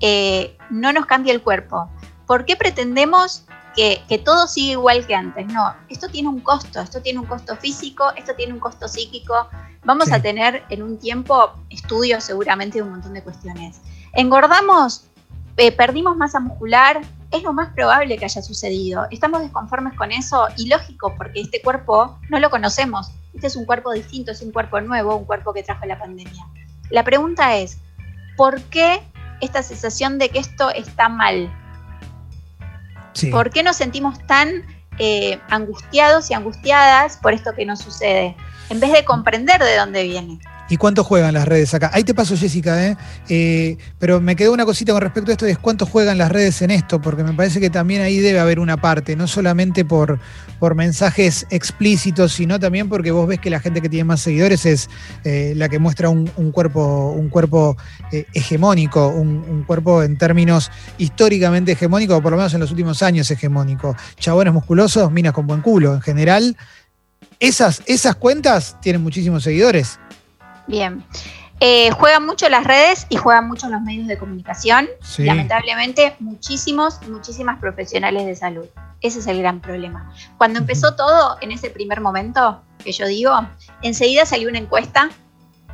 eh, 0.00 0.56
no 0.70 0.92
nos 0.92 1.06
cambie 1.06 1.32
el 1.32 1.42
cuerpo? 1.42 1.90
¿Por 2.26 2.46
qué 2.46 2.56
pretendemos 2.56 3.44
que, 3.74 4.00
todo 4.24 4.46
siga 4.46 4.72
igual 4.72 5.06
que 5.06 5.14
antes? 5.14 5.46
No, 5.48 5.74
esto 5.88 6.08
tiene 6.08 6.28
un 6.28 6.40
costo, 6.40 6.80
esto 6.80 7.02
tiene 7.02 7.18
un 7.18 7.26
costo 7.26 7.56
físico, 7.56 8.04
esto 8.16 8.34
tiene 8.34 8.54
un 8.54 8.60
costo 8.60 8.88
psíquico. 8.88 9.48
Vamos 9.84 10.12
a 10.12 10.22
tener 10.22 10.64
en 10.70 10.82
un 10.82 10.98
tiempo 10.98 11.52
estudios 11.68 12.24
seguramente 12.24 12.78
de 12.78 12.84
un 12.84 12.90
montón 12.90 13.12
de 13.12 13.22
cuestiones. 13.22 13.80
Engordamos, 14.12 15.06
eh, 15.56 15.72
perdimos 15.72 16.16
masa 16.16 16.38
muscular, 16.38 17.00
es 17.32 17.42
lo 17.42 17.52
más 17.52 17.70
probable 17.70 18.18
que 18.18 18.26
haya 18.26 18.42
sucedido. 18.42 19.06
Estamos 19.10 19.40
desconformes 19.40 19.94
con 19.94 20.12
eso 20.12 20.48
y 20.56 20.68
lógico 20.68 21.14
porque 21.16 21.40
este 21.40 21.62
cuerpo 21.62 22.18
no 22.28 22.38
lo 22.38 22.50
conocemos. 22.50 23.10
Este 23.34 23.46
es 23.46 23.56
un 23.56 23.64
cuerpo 23.64 23.92
distinto, 23.92 24.32
es 24.32 24.42
un 24.42 24.52
cuerpo 24.52 24.80
nuevo, 24.80 25.16
un 25.16 25.24
cuerpo 25.24 25.52
que 25.54 25.62
trajo 25.62 25.86
la 25.86 25.98
pandemia. 25.98 26.46
La 26.90 27.02
pregunta 27.04 27.56
es, 27.56 27.78
¿por 28.36 28.60
qué 28.64 29.02
esta 29.40 29.62
sensación 29.62 30.18
de 30.18 30.28
que 30.28 30.38
esto 30.38 30.70
está 30.70 31.08
mal? 31.08 31.50
¿Por 33.30 33.50
qué 33.50 33.62
nos 33.62 33.76
sentimos 33.76 34.18
tan 34.26 34.62
eh, 34.98 35.40
angustiados 35.48 36.30
y 36.30 36.34
angustiadas 36.34 37.16
por 37.16 37.32
esto 37.32 37.54
que 37.54 37.64
nos 37.64 37.80
sucede? 37.80 38.36
En 38.72 38.80
vez 38.80 38.90
de 38.90 39.04
comprender 39.04 39.62
de 39.62 39.76
dónde 39.76 40.02
viene. 40.02 40.38
¿Y 40.70 40.78
cuánto 40.78 41.04
juegan 41.04 41.34
las 41.34 41.46
redes 41.46 41.74
acá? 41.74 41.90
Ahí 41.92 42.04
te 42.04 42.14
paso, 42.14 42.34
Jessica, 42.34 42.86
¿eh? 42.86 42.96
¿eh? 43.28 43.76
pero 43.98 44.18
me 44.18 44.34
quedó 44.34 44.54
una 44.54 44.64
cosita 44.64 44.94
con 44.94 45.02
respecto 45.02 45.30
a 45.30 45.34
esto, 45.34 45.44
es 45.44 45.58
cuánto 45.58 45.84
juegan 45.84 46.16
las 46.16 46.32
redes 46.32 46.62
en 46.62 46.70
esto, 46.70 46.98
porque 46.98 47.22
me 47.22 47.34
parece 47.34 47.60
que 47.60 47.68
también 47.68 48.00
ahí 48.00 48.20
debe 48.20 48.40
haber 48.40 48.58
una 48.58 48.78
parte, 48.78 49.14
no 49.14 49.26
solamente 49.26 49.84
por, 49.84 50.18
por 50.58 50.74
mensajes 50.74 51.46
explícitos, 51.50 52.32
sino 52.32 52.58
también 52.58 52.88
porque 52.88 53.10
vos 53.10 53.26
ves 53.26 53.40
que 53.40 53.50
la 53.50 53.60
gente 53.60 53.82
que 53.82 53.90
tiene 53.90 54.04
más 54.04 54.22
seguidores 54.22 54.64
es 54.64 54.88
eh, 55.24 55.52
la 55.54 55.68
que 55.68 55.78
muestra 55.78 56.08
un, 56.08 56.26
cuerpo, 56.52 57.12
un 57.14 57.28
cuerpo 57.28 57.76
eh, 58.10 58.24
hegemónico, 58.32 59.08
un, 59.08 59.64
cuerpo 59.66 60.02
en 60.02 60.16
términos 60.16 60.70
históricamente 60.96 61.72
hegemónico, 61.72 62.16
o 62.16 62.22
por 62.22 62.30
lo 62.30 62.38
menos 62.38 62.54
en 62.54 62.60
los 62.60 62.70
últimos 62.70 63.02
años 63.02 63.30
hegemónico. 63.30 63.94
Chabones 64.16 64.54
musculosos, 64.54 65.12
minas 65.12 65.34
con 65.34 65.46
buen 65.46 65.60
culo. 65.60 65.92
En 65.92 66.00
general, 66.00 66.56
esas, 67.42 67.82
esas 67.86 68.14
cuentas 68.14 68.76
tienen 68.80 69.02
muchísimos 69.02 69.42
seguidores. 69.42 69.98
Bien. 70.68 71.04
Eh, 71.58 71.90
juegan 71.90 72.24
mucho 72.24 72.48
las 72.48 72.64
redes 72.64 73.06
y 73.08 73.16
juegan 73.16 73.48
mucho 73.48 73.68
los 73.68 73.80
medios 73.82 74.06
de 74.06 74.16
comunicación. 74.16 74.88
Lamentablemente, 75.18 76.14
muchísimos, 76.20 77.00
muchísimas 77.08 77.58
profesionales 77.58 78.26
de 78.26 78.36
salud. 78.36 78.66
Ese 79.00 79.18
es 79.18 79.26
el 79.26 79.38
gran 79.38 79.60
problema. 79.60 80.12
Cuando 80.38 80.60
empezó 80.60 80.94
todo, 80.94 81.36
en 81.40 81.50
ese 81.50 81.70
primer 81.70 82.00
momento 82.00 82.62
que 82.84 82.92
yo 82.92 83.06
digo, 83.06 83.32
enseguida 83.82 84.24
salió 84.24 84.48
una 84.48 84.58
encuesta 84.58 85.10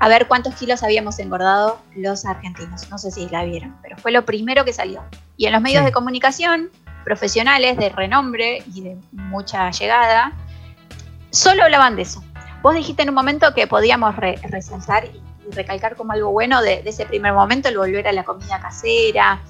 a 0.01 0.09
ver 0.09 0.27
cuántos 0.27 0.55
kilos 0.55 0.83
habíamos 0.83 1.19
engordado 1.19 1.83
los 1.95 2.25
argentinos. 2.25 2.89
No 2.91 2.97
sé 2.97 3.11
si 3.11 3.29
la 3.29 3.45
vieron, 3.45 3.77
pero 3.83 3.99
fue 3.99 4.11
lo 4.11 4.25
primero 4.25 4.65
que 4.65 4.73
salió. 4.73 5.03
Y 5.37 5.47
en 5.47 5.53
los 5.53 5.61
medios 5.61 5.85
de 5.85 5.93
comunicación, 5.93 6.71
profesionales 7.05 7.77
de 7.77 7.91
renombre 7.91 8.63
y 8.75 8.81
de 8.81 8.97
mucha 9.13 9.71
llegada, 9.71 10.33
solo 11.39 11.65
hablaban 11.65 11.97
de 11.97 12.03
eso. 12.03 12.23
Vos 12.63 12.75
dijiste 12.75 13.03
en 13.03 13.11
un 13.11 13.15
momento 13.15 13.55
que 13.55 13.67
podíamos 13.67 14.17
resaltar 14.17 15.05
y, 15.05 15.23
recalcar 15.51 15.97
como 15.97 16.13
algo 16.13 16.31
bueno 16.31 16.61
de, 16.61 16.83
ese 16.85 17.07
primer 17.07 17.33
momento 17.33 17.71
el 17.71 17.79
volver 17.79 18.07
a 18.07 18.13
la 18.13 18.23
comida 18.23 18.61
casera. 18.61 19.41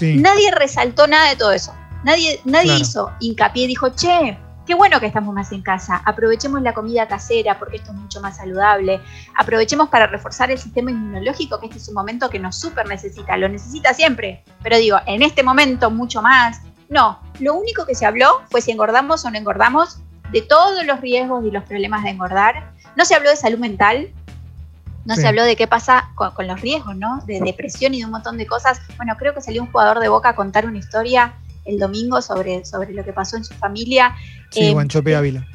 Nadie 0.00 0.50
resaltó 0.50 1.06
nada 1.06 1.28
de 1.28 1.36
todo 1.36 1.52
eso. 1.52 1.74
Nadie, 2.04 2.40
nadie 2.46 2.78
hizo 2.78 3.10
hincapié, 3.20 3.66
dijo, 3.66 3.90
che, 3.90 4.38
qué 4.66 4.74
bueno 4.74 4.98
que 4.98 5.06
estamos 5.06 5.34
más 5.34 5.52
en 5.52 5.62
casa, 5.62 6.02
aprovechemos 6.04 6.62
la 6.62 6.72
comida 6.72 7.06
casera 7.06 7.58
porque 7.58 7.76
esto 7.76 7.92
es 7.92 7.96
mucho 7.96 8.20
más 8.20 8.38
saludable, 8.38 9.00
aprovechemos 9.36 9.88
para 9.88 10.06
reforzar 10.06 10.50
el 10.50 10.58
sistema 10.58 10.90
inmunológico, 10.90 11.60
que 11.60 11.66
este 11.66 11.78
es 11.78 11.88
un 11.88 11.94
momento 11.94 12.30
que 12.30 12.38
nos 12.38 12.58
súper 12.58 12.88
necesita, 12.88 13.36
lo 13.36 13.48
necesita 13.48 13.94
siempre, 13.94 14.42
pero 14.62 14.78
digo, 14.78 14.98
en 15.06 15.22
este 15.22 15.42
momento 15.42 15.90
mucho 15.90 16.22
más. 16.22 16.60
No, 16.88 17.20
lo 17.38 17.54
único 17.54 17.86
que 17.86 17.94
se 17.94 18.04
habló 18.04 18.42
fue 18.50 18.60
si 18.60 18.70
engordamos 18.70 19.24
o 19.24 19.30
no 19.30 19.38
engordamos, 19.38 19.98
de 20.30 20.42
todos 20.42 20.84
los 20.86 21.00
riesgos 21.00 21.44
y 21.44 21.50
los 21.50 21.64
problemas 21.64 22.04
de 22.04 22.10
engordar. 22.10 22.72
No 22.96 23.04
se 23.04 23.14
habló 23.14 23.30
de 23.30 23.36
salud 23.36 23.58
mental, 23.58 24.10
no 25.04 25.16
se 25.16 25.26
habló 25.26 25.42
de 25.44 25.56
qué 25.56 25.66
pasa 25.66 26.10
con, 26.14 26.46
los 26.46 26.60
riesgos, 26.60 26.96
¿no? 26.96 27.20
De 27.26 27.40
depresión 27.40 27.92
y 27.94 28.00
de 28.00 28.04
un 28.04 28.12
montón 28.12 28.38
de 28.38 28.46
cosas. 28.46 28.80
Bueno, 28.96 29.16
creo 29.18 29.34
que 29.34 29.40
salió 29.40 29.62
un 29.62 29.70
jugador 29.70 29.98
de 29.98 30.08
Boca 30.08 30.30
a 30.30 30.36
contar 30.36 30.66
una 30.66 30.78
historia 30.78 31.34
el 31.64 31.78
domingo 31.78 32.20
sobre, 32.22 32.64
sobre 32.64 32.92
lo 32.92 33.04
que 33.04 33.12
pasó 33.12 33.36
en 33.36 33.44
su 33.44 33.54
familia. 33.54 34.14
Sí, 34.50 34.68
eh, 34.68 34.72
Guanchope 34.72 35.14
Ávila. 35.14 35.46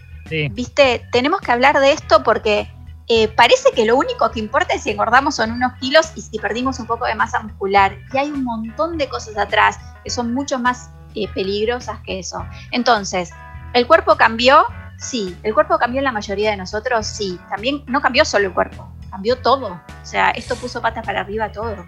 Viste, 0.51 1.05
tenemos 1.11 1.39
que 1.39 1.51
hablar 1.51 1.79
de 1.79 1.93
esto 1.93 2.21
porque 2.23 2.69
eh, 3.07 3.29
parece 3.29 3.71
que 3.73 3.85
lo 3.85 3.95
único 3.95 4.29
que 4.31 4.39
importa 4.39 4.73
es 4.73 4.83
si 4.83 4.89
engordamos 4.89 5.35
son 5.35 5.51
unos 5.51 5.73
kilos 5.79 6.11
y 6.15 6.21
si 6.21 6.37
perdimos 6.39 6.79
un 6.79 6.87
poco 6.87 7.05
de 7.05 7.15
masa 7.15 7.39
muscular. 7.39 7.97
Y 8.13 8.17
hay 8.17 8.29
un 8.29 8.43
montón 8.43 8.97
de 8.97 9.07
cosas 9.07 9.37
atrás 9.37 9.79
que 10.03 10.09
son 10.09 10.33
mucho 10.33 10.59
más 10.59 10.89
eh, 11.15 11.27
peligrosas 11.33 11.99
que 12.05 12.19
eso. 12.19 12.45
Entonces, 12.71 13.31
¿el 13.73 13.87
cuerpo 13.87 14.15
cambió? 14.15 14.65
Sí. 14.97 15.35
¿El 15.43 15.53
cuerpo 15.53 15.77
cambió 15.77 15.99
en 15.99 16.05
la 16.05 16.11
mayoría 16.11 16.51
de 16.51 16.57
nosotros? 16.57 17.05
Sí. 17.05 17.39
También 17.49 17.83
no 17.87 18.01
cambió 18.01 18.25
solo 18.25 18.47
el 18.47 18.53
cuerpo, 18.53 18.91
cambió 19.11 19.37
todo. 19.37 19.67
O 19.67 20.05
sea, 20.05 20.31
esto 20.31 20.55
puso 20.55 20.81
patas 20.81 21.05
para 21.05 21.21
arriba 21.21 21.51
todo. 21.51 21.85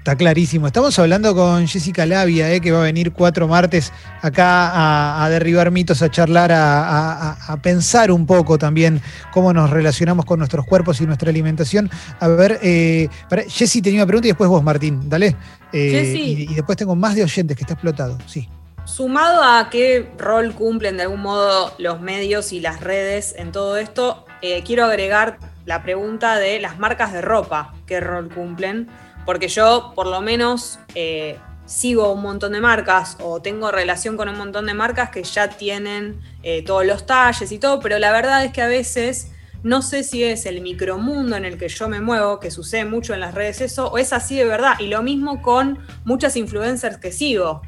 Está 0.00 0.16
clarísimo. 0.16 0.66
Estamos 0.66 0.98
hablando 0.98 1.34
con 1.34 1.68
Jessica 1.68 2.06
Labia, 2.06 2.50
eh, 2.50 2.62
que 2.62 2.72
va 2.72 2.80
a 2.80 2.84
venir 2.84 3.12
cuatro 3.12 3.46
martes 3.46 3.92
acá 4.22 5.22
a, 5.22 5.28
derribar 5.28 5.70
mitos, 5.70 6.00
a 6.00 6.10
charlar, 6.10 6.50
a, 6.54 7.58
pensar 7.62 8.10
un 8.10 8.24
poco 8.24 8.56
también 8.56 9.02
cómo 9.30 9.52
nos 9.52 9.68
relacionamos 9.68 10.24
con 10.24 10.38
nuestros 10.38 10.64
cuerpos 10.64 11.02
y 11.02 11.06
nuestra 11.06 11.28
alimentación. 11.28 11.90
A 12.18 12.28
ver, 12.28 12.58
eh, 12.62 13.10
Jessy 13.48 13.82
tenía 13.82 14.00
una 14.00 14.06
pregunta 14.06 14.28
y 14.28 14.30
después 14.30 14.48
vos, 14.48 14.62
Martín, 14.62 15.06
dale. 15.06 15.36
Eh, 15.70 16.14
y, 16.16 16.50
y, 16.50 16.54
después 16.54 16.78
tengo 16.78 16.96
más 16.96 17.14
de 17.14 17.24
oyentes 17.24 17.54
que 17.54 17.64
está 17.64 17.74
explotado. 17.74 18.16
Sí. 18.24 18.48
Sumado 18.90 19.44
a 19.44 19.70
qué 19.70 20.10
rol 20.18 20.52
cumplen 20.52 20.96
de 20.96 21.04
algún 21.04 21.20
modo 21.20 21.72
los 21.78 22.00
medios 22.00 22.52
y 22.52 22.58
las 22.58 22.80
redes 22.80 23.36
en 23.38 23.52
todo 23.52 23.76
esto, 23.76 24.26
eh, 24.42 24.64
quiero 24.64 24.84
agregar 24.84 25.38
la 25.64 25.84
pregunta 25.84 26.36
de 26.36 26.58
las 26.58 26.80
marcas 26.80 27.12
de 27.12 27.20
ropa, 27.22 27.72
qué 27.86 28.00
rol 28.00 28.28
cumplen 28.34 28.88
porque 29.24 29.46
yo 29.46 29.92
por 29.94 30.08
lo 30.08 30.20
menos 30.20 30.80
eh, 30.96 31.38
sigo 31.66 32.12
un 32.12 32.22
montón 32.22 32.52
de 32.52 32.60
marcas 32.60 33.16
o 33.20 33.40
tengo 33.40 33.70
relación 33.70 34.16
con 34.16 34.28
un 34.28 34.36
montón 34.36 34.66
de 34.66 34.74
marcas 34.74 35.10
que 35.10 35.22
ya 35.22 35.48
tienen 35.48 36.20
eh, 36.42 36.64
todos 36.64 36.84
los 36.84 37.06
talles 37.06 37.52
y 37.52 37.58
todo, 37.58 37.78
pero 37.78 37.96
la 38.00 38.10
verdad 38.10 38.44
es 38.44 38.52
que 38.52 38.60
a 38.60 38.66
veces 38.66 39.30
no 39.62 39.82
sé 39.82 40.02
si 40.02 40.24
es 40.24 40.46
el 40.46 40.62
micromundo 40.62 41.36
en 41.36 41.44
el 41.44 41.58
que 41.58 41.68
yo 41.68 41.88
me 41.88 42.00
muevo, 42.00 42.40
que 42.40 42.50
sucede 42.50 42.86
mucho 42.86 43.14
en 43.14 43.20
las 43.20 43.34
redes 43.34 43.60
eso, 43.60 43.88
o 43.88 43.98
es 43.98 44.12
así 44.12 44.36
de 44.36 44.46
verdad. 44.46 44.80
Y 44.80 44.88
lo 44.88 45.02
mismo 45.02 45.42
con 45.42 45.78
muchas 46.04 46.36
influencers 46.36 46.96
que 46.96 47.12
sigo, 47.12 47.62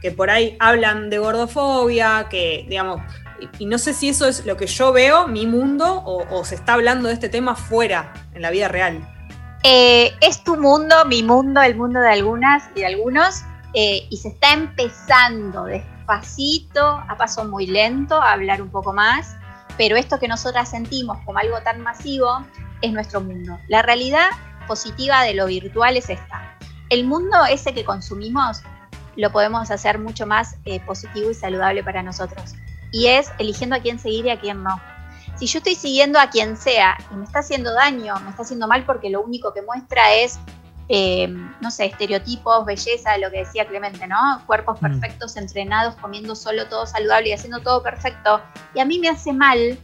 que 0.00 0.12
por 0.12 0.30
ahí 0.30 0.56
hablan 0.60 1.10
de 1.10 1.18
gordofobia, 1.18 2.26
que 2.30 2.64
digamos, 2.68 3.00
y, 3.58 3.66
no 3.66 3.78
sé 3.78 3.94
si 3.94 4.08
eso 4.08 4.26
es 4.26 4.44
lo 4.46 4.56
que 4.56 4.66
yo 4.66 4.92
veo, 4.92 5.28
mi 5.28 5.46
mundo, 5.46 6.02
o 6.04 6.44
se 6.44 6.56
está 6.56 6.74
hablando 6.74 7.08
de 7.08 7.14
este 7.14 7.28
tema 7.28 7.54
fuera, 7.54 8.12
en 8.34 8.42
la 8.42 8.50
vida 8.50 8.68
real. 8.68 9.06
Eh, 9.64 10.14
es 10.20 10.44
tu 10.44 10.56
mundo, 10.56 11.04
mi 11.06 11.22
mundo, 11.22 11.60
el 11.60 11.74
mundo 11.74 12.00
de 12.00 12.10
algunas 12.10 12.70
y 12.76 12.80
de 12.80 12.86
algunos, 12.86 13.42
eh, 13.74 14.06
y 14.08 14.16
se 14.16 14.28
está 14.28 14.52
empezando 14.52 15.64
despacito, 15.64 16.86
a 16.86 17.16
paso 17.16 17.44
muy 17.44 17.66
lento, 17.66 18.20
a 18.22 18.32
hablar 18.32 18.62
un 18.62 18.70
poco 18.70 18.92
más, 18.92 19.36
pero 19.76 19.96
esto 19.96 20.18
que 20.18 20.28
nosotras 20.28 20.70
sentimos 20.70 21.18
como 21.24 21.38
algo 21.38 21.60
tan 21.62 21.80
masivo 21.80 22.44
es 22.82 22.92
nuestro 22.92 23.20
mundo. 23.20 23.58
La 23.68 23.82
realidad 23.82 24.28
positiva 24.68 25.22
de 25.22 25.34
lo 25.34 25.46
virtual 25.46 25.96
es 25.96 26.08
esta. 26.08 26.56
El 26.88 27.04
mundo 27.04 27.44
ese 27.50 27.74
que 27.74 27.84
consumimos 27.84 28.62
lo 29.18 29.30
podemos 29.30 29.70
hacer 29.70 29.98
mucho 29.98 30.26
más 30.26 30.56
eh, 30.64 30.80
positivo 30.80 31.30
y 31.30 31.34
saludable 31.34 31.84
para 31.84 32.02
nosotros. 32.02 32.54
Y 32.90 33.08
es 33.08 33.30
eligiendo 33.38 33.76
a 33.76 33.80
quién 33.80 33.98
seguir 33.98 34.24
y 34.24 34.30
a 34.30 34.40
quién 34.40 34.62
no 34.62 34.80
si 35.38 35.46
yo 35.46 35.58
estoy 35.58 35.76
siguiendo 35.76 36.18
a 36.18 36.30
quien 36.30 36.56
sea 36.56 36.98
y 37.12 37.14
me 37.14 37.24
está 37.24 37.40
haciendo 37.40 37.72
daño, 37.72 38.14
me 38.24 38.30
está 38.30 38.42
haciendo 38.42 38.66
mal 38.66 38.84
porque 38.84 39.08
lo 39.08 39.22
único 39.22 39.54
que 39.54 39.62
muestra 39.62 40.14
es, 40.14 40.38
eh, 40.88 41.28
no 41.60 41.70
sé, 41.70 41.86
estereotipos, 41.86 42.66
belleza, 42.66 43.16
lo 43.18 43.30
que 43.30 43.38
decía 43.38 43.66
Clemente, 43.66 44.06
¿no? 44.08 44.42
Cuerpos 44.46 44.82
mm. 44.82 44.84
perfectos, 44.84 45.36
entrenados, 45.36 45.94
comiendo 45.96 46.34
solo 46.34 46.66
todo 46.66 46.86
saludable 46.86 47.28
y 47.28 47.32
haciendo 47.32 47.60
todo 47.60 47.82
perfecto, 47.82 48.42
y 48.74 48.80
a 48.80 48.84
mí 48.84 48.98
me 48.98 49.08
hace 49.08 49.32
mal, 49.32 49.78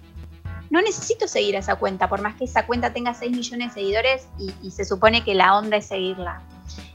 no 0.70 0.82
necesito 0.82 1.28
seguir 1.28 1.54
a 1.56 1.60
esa 1.60 1.76
cuenta, 1.76 2.08
por 2.08 2.20
más 2.20 2.34
que 2.34 2.44
esa 2.44 2.66
cuenta 2.66 2.92
tenga 2.92 3.14
6 3.14 3.30
millones 3.30 3.68
de 3.68 3.80
seguidores 3.80 4.26
y, 4.38 4.70
se 4.72 4.84
supone 4.84 5.22
que 5.22 5.34
la 5.34 5.56
onda 5.56 5.76
es 5.76 5.86
seguirla. 5.86 6.42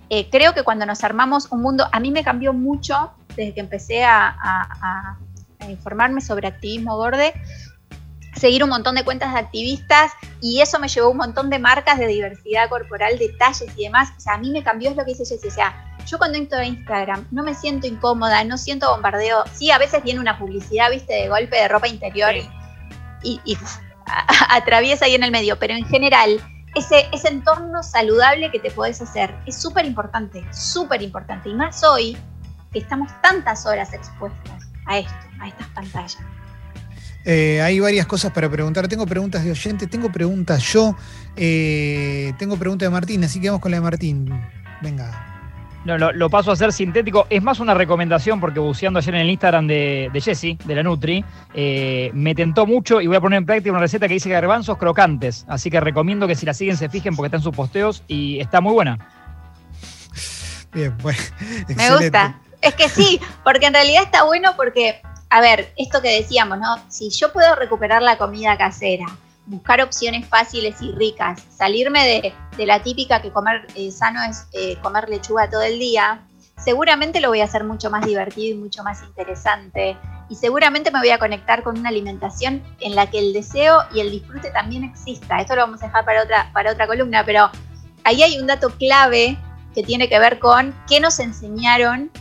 Eh, 0.10 0.30
creo 0.30 0.54
que 0.54 0.64
cuando 0.64 0.86
nos 0.86 1.04
armamos 1.04 1.52
un 1.52 1.62
mundo, 1.62 1.88
a 1.92 2.00
mí 2.00 2.12
me 2.12 2.24
cambió 2.24 2.54
mucho 2.54 3.12
desde 3.36 3.54
que 3.54 3.60
empecé 3.60 4.04
a, 4.04 4.36
a 5.62 5.70
informarme 5.70 6.22
sobre 6.22 6.48
activismo 6.48 6.98
borde, 6.98 7.34
seguir 8.36 8.64
un 8.64 8.70
montón 8.70 8.96
de 8.96 9.04
cuentas 9.04 9.34
de 9.34 9.40
activistas 9.40 10.12
y 10.42 10.62
eso 10.62 10.80
me 10.80 10.88
llevó 10.88 11.10
un 11.10 11.18
montón 11.18 11.50
de 11.50 11.60
marcas 11.60 12.00
de 12.00 12.08
diversidad 12.08 12.70
corporal, 12.70 13.18
detalles 13.18 13.70
y 13.76 13.84
demás. 13.84 14.10
O 14.18 14.20
sea, 14.20 14.34
a 14.34 14.38
mí 14.38 14.52
me 14.52 14.64
cambió 14.64 14.90
es 14.90 14.96
lo 14.96 15.04
que 15.04 15.12
dice 15.12 15.26
Jessie. 15.26 15.50
O 15.50 15.54
sea, 15.54 15.98
yo 16.06 16.18
cuando 16.18 16.38
entro 16.38 16.60
a 16.60 16.66
Instagram 16.66 17.28
no 17.32 17.44
me 17.44 17.54
siento 17.54 17.88
incómoda, 17.88 18.44
no 18.44 18.58
siento 18.58 18.90
bombardeo. 18.92 19.44
Sí, 19.54 19.72
a 19.72 19.78
veces 19.78 20.04
viene 20.04 20.20
una 20.20 20.40
publicidad, 20.40 20.90
viste, 20.90 21.14
de 21.14 21.30
golpe 21.30 21.58
de 21.58 21.68
ropa 21.68 21.88
interior 21.88 22.34
y, 23.24 23.40
atraviesa 24.50 25.06
ahí 25.06 25.16
en 25.16 25.24
el 25.24 25.32
medio, 25.32 25.60
pero 25.60 25.74
en 25.74 25.86
general 25.86 26.40
ese, 26.76 27.08
ese 27.12 27.28
entorno 27.30 27.84
saludable 27.84 28.52
que 28.52 28.60
te 28.60 28.72
podés 28.72 29.02
hacer 29.02 29.34
es 29.46 29.62
súper 29.62 29.86
importante, 29.86 30.44
súper 30.52 31.02
importante. 31.02 31.50
Y 31.50 31.54
más 31.54 31.84
hoy 31.84 32.18
que 32.72 32.80
estamos 32.80 33.12
tantas 33.22 33.66
horas 33.66 33.94
expuestas 33.94 34.64
a 34.86 35.00
esto, 35.00 35.14
a 35.40 35.48
estas 35.48 35.68
pantallas. 35.70 36.18
Eh, 37.26 37.62
hay 37.62 37.80
varias 37.80 38.08
cosas 38.08 38.32
para 38.32 38.50
preguntar. 38.50 38.88
Tengo 38.88 39.06
preguntas 39.06 39.44
de 39.44 39.52
oyente, 39.52 39.88
tengo 39.88 40.12
preguntas 40.12 40.64
yo, 40.64 40.96
eh, 41.36 42.34
tengo 42.38 42.58
preguntas 42.58 42.88
de 42.88 42.92
Martín, 42.92 43.24
así 43.24 43.42
que 43.42 43.50
vamos 43.50 43.62
con 43.62 43.72
la 43.72 43.78
de 43.78 43.82
Martín. 43.82 44.42
Venga. 44.82 45.39
No, 45.86 45.98
lo, 45.98 46.30
paso 46.30 46.52
a 46.52 46.56
ser 46.56 46.74
sintético. 46.74 47.26
Es 47.30 47.42
más 47.42 47.60
una 47.60 47.74
recomendación 47.74 48.40
porque 48.40 48.60
buceando 48.60 49.00
ayer 49.00 49.16
en 49.16 49.22
el 49.22 49.30
Instagram 49.30 49.68
de, 49.68 50.10
de 50.12 50.22
Jesse, 50.22 50.58
de 50.66 50.76
la 50.76 50.84
Nutri, 50.84 51.24
eh, 51.54 52.12
me 52.14 52.36
tentó 52.36 52.66
mucho 52.66 53.00
y 53.02 53.08
voy 53.08 53.16
a 53.16 53.22
poner 53.22 53.38
en 53.38 53.46
práctica 53.46 53.72
una 53.72 53.80
receta 53.80 54.08
que 54.08 54.16
dice 54.16 54.30
garbanzos 54.30 54.78
crocantes. 54.78 55.46
Así 55.48 55.70
que 55.70 55.80
recomiendo 55.80 56.28
que 56.28 56.36
si 56.36 56.46
la 56.46 56.54
siguen 56.54 56.78
se 56.78 56.90
fijen 56.90 57.16
porque 57.16 57.28
está 57.28 57.38
en 57.38 57.44
sus 57.44 57.56
posteos 57.56 58.04
y 58.08 58.40
está 58.40 58.62
muy 58.62 58.74
buena. 58.74 59.00
Bien, 60.74 60.96
bueno. 61.02 61.20
Me 61.76 61.98
gusta. 61.98 62.40
Es 62.62 62.76
que 62.76 62.90
sí, 62.90 63.20
porque 63.44 63.68
en 63.68 63.74
realidad 63.74 64.04
está 64.04 64.24
bueno 64.24 64.52
porque 64.58 65.02
a 65.30 65.42
ver, 65.42 65.72
esto 65.78 66.02
que 66.02 66.10
decíamos, 66.10 66.58
¿no? 66.58 66.78
Si 66.90 67.10
yo 67.12 67.32
puedo 67.32 67.56
recuperar 67.56 68.02
la 68.02 68.18
comida 68.18 68.58
casera, 68.58 69.06
buscar 69.50 69.82
opciones 69.82 70.28
fáciles 70.28 70.82
y 70.82 70.92
ricas, 70.94 71.42
salirme 71.50 72.34
de, 72.58 72.66
la 72.66 72.82
típica 72.82 73.22
que 73.22 73.32
comer 73.32 73.68
eh, 73.76 73.92
sano 73.92 74.22
es 74.24 74.48
eh, 74.54 74.78
comer 74.82 75.10
lechuga 75.10 75.50
todo 75.50 75.64
el 75.64 75.80
día, 75.80 76.22
seguramente 76.64 77.20
lo 77.20 77.30
voy 77.30 77.42
a 77.42 77.46
hacer 77.46 77.64
mucho 77.64 77.90
más 77.90 78.06
divertido 78.06 78.56
y 78.56 78.60
mucho 78.60 78.84
más 78.84 79.02
interesante. 79.04 79.98
Y 80.30 80.36
seguramente 80.36 80.92
me 80.92 81.00
voy 81.00 81.10
a 81.10 81.18
conectar 81.18 81.64
con 81.64 81.80
una 81.80 81.90
alimentación 81.90 82.62
en 82.82 82.94
la 82.94 83.10
que 83.10 83.18
el 83.18 83.34
deseo 83.34 83.80
y 83.94 84.00
el 84.00 84.12
disfrute 84.12 84.52
también 84.52 84.84
exista. 84.84 85.40
Esto 85.40 85.56
lo 85.56 85.62
vamos 85.62 85.82
a 85.82 85.88
dejar 85.88 86.06
para 86.06 86.22
otra, 86.22 86.52
para 86.54 86.72
otra 86.72 86.86
columna, 86.86 87.26
pero 87.26 87.50
ahí 88.04 88.22
hay 88.22 88.38
un 88.38 88.46
dato 88.46 88.70
clave 88.78 89.40
que 89.74 89.82
tiene 89.82 90.08
que 90.08 90.20
ver 90.20 90.38
con 90.38 90.76
qué 90.88 91.00
nos 91.00 91.20
enseñaron 91.20 92.12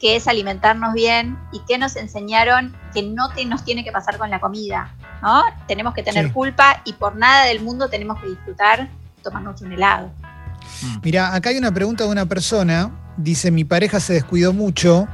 que 0.00 0.16
es 0.16 0.28
alimentarnos 0.28 0.92
bien 0.94 1.38
y 1.52 1.60
que 1.60 1.78
nos 1.78 1.96
enseñaron 1.96 2.74
que 2.92 3.02
no 3.02 3.28
nos 3.46 3.64
tiene 3.64 3.84
que 3.84 3.92
pasar 3.92 4.18
con 4.18 4.30
la 4.30 4.40
comida, 4.40 4.94
¿no? 5.22 5.42
Tenemos 5.66 5.94
que 5.94 6.02
tener 6.02 6.32
culpa 6.32 6.82
y 6.84 6.92
por 6.92 7.16
nada 7.16 7.44
del 7.46 7.60
mundo 7.60 7.88
tenemos 7.88 8.20
que 8.20 8.28
disfrutar 8.28 8.88
tomarnos 9.22 9.60
un 9.62 9.72
helado. 9.72 10.10
Mira, 11.02 11.34
acá 11.34 11.50
hay 11.50 11.58
una 11.58 11.72
pregunta 11.72 12.04
de 12.04 12.10
una 12.10 12.26
persona, 12.26 12.90
dice, 13.16 13.50
mi 13.50 13.64
pareja 13.64 14.00
se 14.00 14.14
descuidó 14.14 14.52
mucho. 14.52 15.08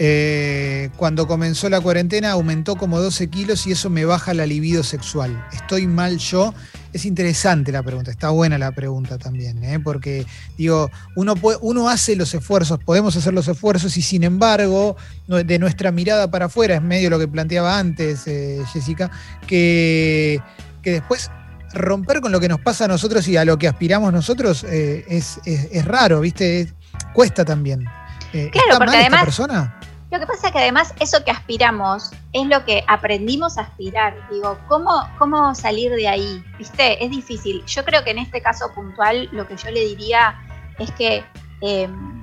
Eh, 0.00 0.90
cuando 0.96 1.26
comenzó 1.26 1.68
la 1.68 1.80
cuarentena 1.80 2.30
aumentó 2.30 2.76
como 2.76 3.00
12 3.00 3.30
kilos 3.30 3.66
y 3.66 3.72
eso 3.72 3.90
me 3.90 4.04
baja 4.04 4.32
la 4.32 4.46
libido 4.46 4.84
sexual. 4.84 5.44
¿Estoy 5.52 5.88
mal 5.88 6.18
yo? 6.18 6.54
Es 6.92 7.04
interesante 7.04 7.72
la 7.72 7.82
pregunta, 7.82 8.12
está 8.12 8.30
buena 8.30 8.58
la 8.58 8.70
pregunta 8.70 9.18
también, 9.18 9.62
¿eh? 9.64 9.80
porque 9.80 10.24
digo, 10.56 10.88
uno, 11.16 11.34
uno 11.60 11.88
hace 11.88 12.14
los 12.14 12.32
esfuerzos, 12.32 12.78
podemos 12.78 13.16
hacer 13.16 13.34
los 13.34 13.48
esfuerzos 13.48 13.96
y 13.96 14.02
sin 14.02 14.22
embargo, 14.22 14.96
de 15.26 15.58
nuestra 15.58 15.90
mirada 15.90 16.30
para 16.30 16.46
afuera, 16.46 16.76
es 16.76 16.82
medio 16.82 17.10
lo 17.10 17.18
que 17.18 17.28
planteaba 17.28 17.78
antes 17.78 18.26
eh, 18.26 18.62
Jessica, 18.72 19.10
que, 19.46 20.40
que 20.80 20.92
después 20.92 21.30
romper 21.74 22.20
con 22.20 22.32
lo 22.32 22.40
que 22.40 22.48
nos 22.48 22.60
pasa 22.60 22.84
a 22.86 22.88
nosotros 22.88 23.26
y 23.28 23.36
a 23.36 23.44
lo 23.44 23.58
que 23.58 23.68
aspiramos 23.68 24.12
nosotros 24.12 24.64
es, 24.64 25.40
raro, 25.84 26.20
¿viste? 26.20 26.72
cuesta 27.12 27.44
también. 27.44 27.84
claro, 28.30 28.78
porque 28.78 28.96
además... 28.96 29.24
persona? 29.24 29.77
Lo 30.10 30.18
que 30.18 30.26
pasa 30.26 30.46
es 30.46 30.52
que 30.54 30.58
además 30.58 30.94
eso 31.00 31.22
que 31.22 31.30
aspiramos 31.30 32.12
es 32.32 32.46
lo 32.46 32.64
que 32.64 32.82
aprendimos 32.86 33.58
a 33.58 33.62
aspirar. 33.62 34.16
Digo, 34.30 34.58
¿cómo, 34.66 35.06
cómo 35.18 35.54
salir 35.54 35.92
de 35.92 36.08
ahí? 36.08 36.42
¿Viste? 36.56 37.04
Es 37.04 37.10
difícil. 37.10 37.62
Yo 37.66 37.84
creo 37.84 38.02
que 38.02 38.12
en 38.12 38.18
este 38.18 38.40
caso 38.40 38.72
puntual 38.74 39.28
lo 39.32 39.46
que 39.46 39.56
yo 39.56 39.70
le 39.70 39.84
diría 39.84 40.34
es 40.78 40.90
que, 40.92 41.24
em, 41.60 42.22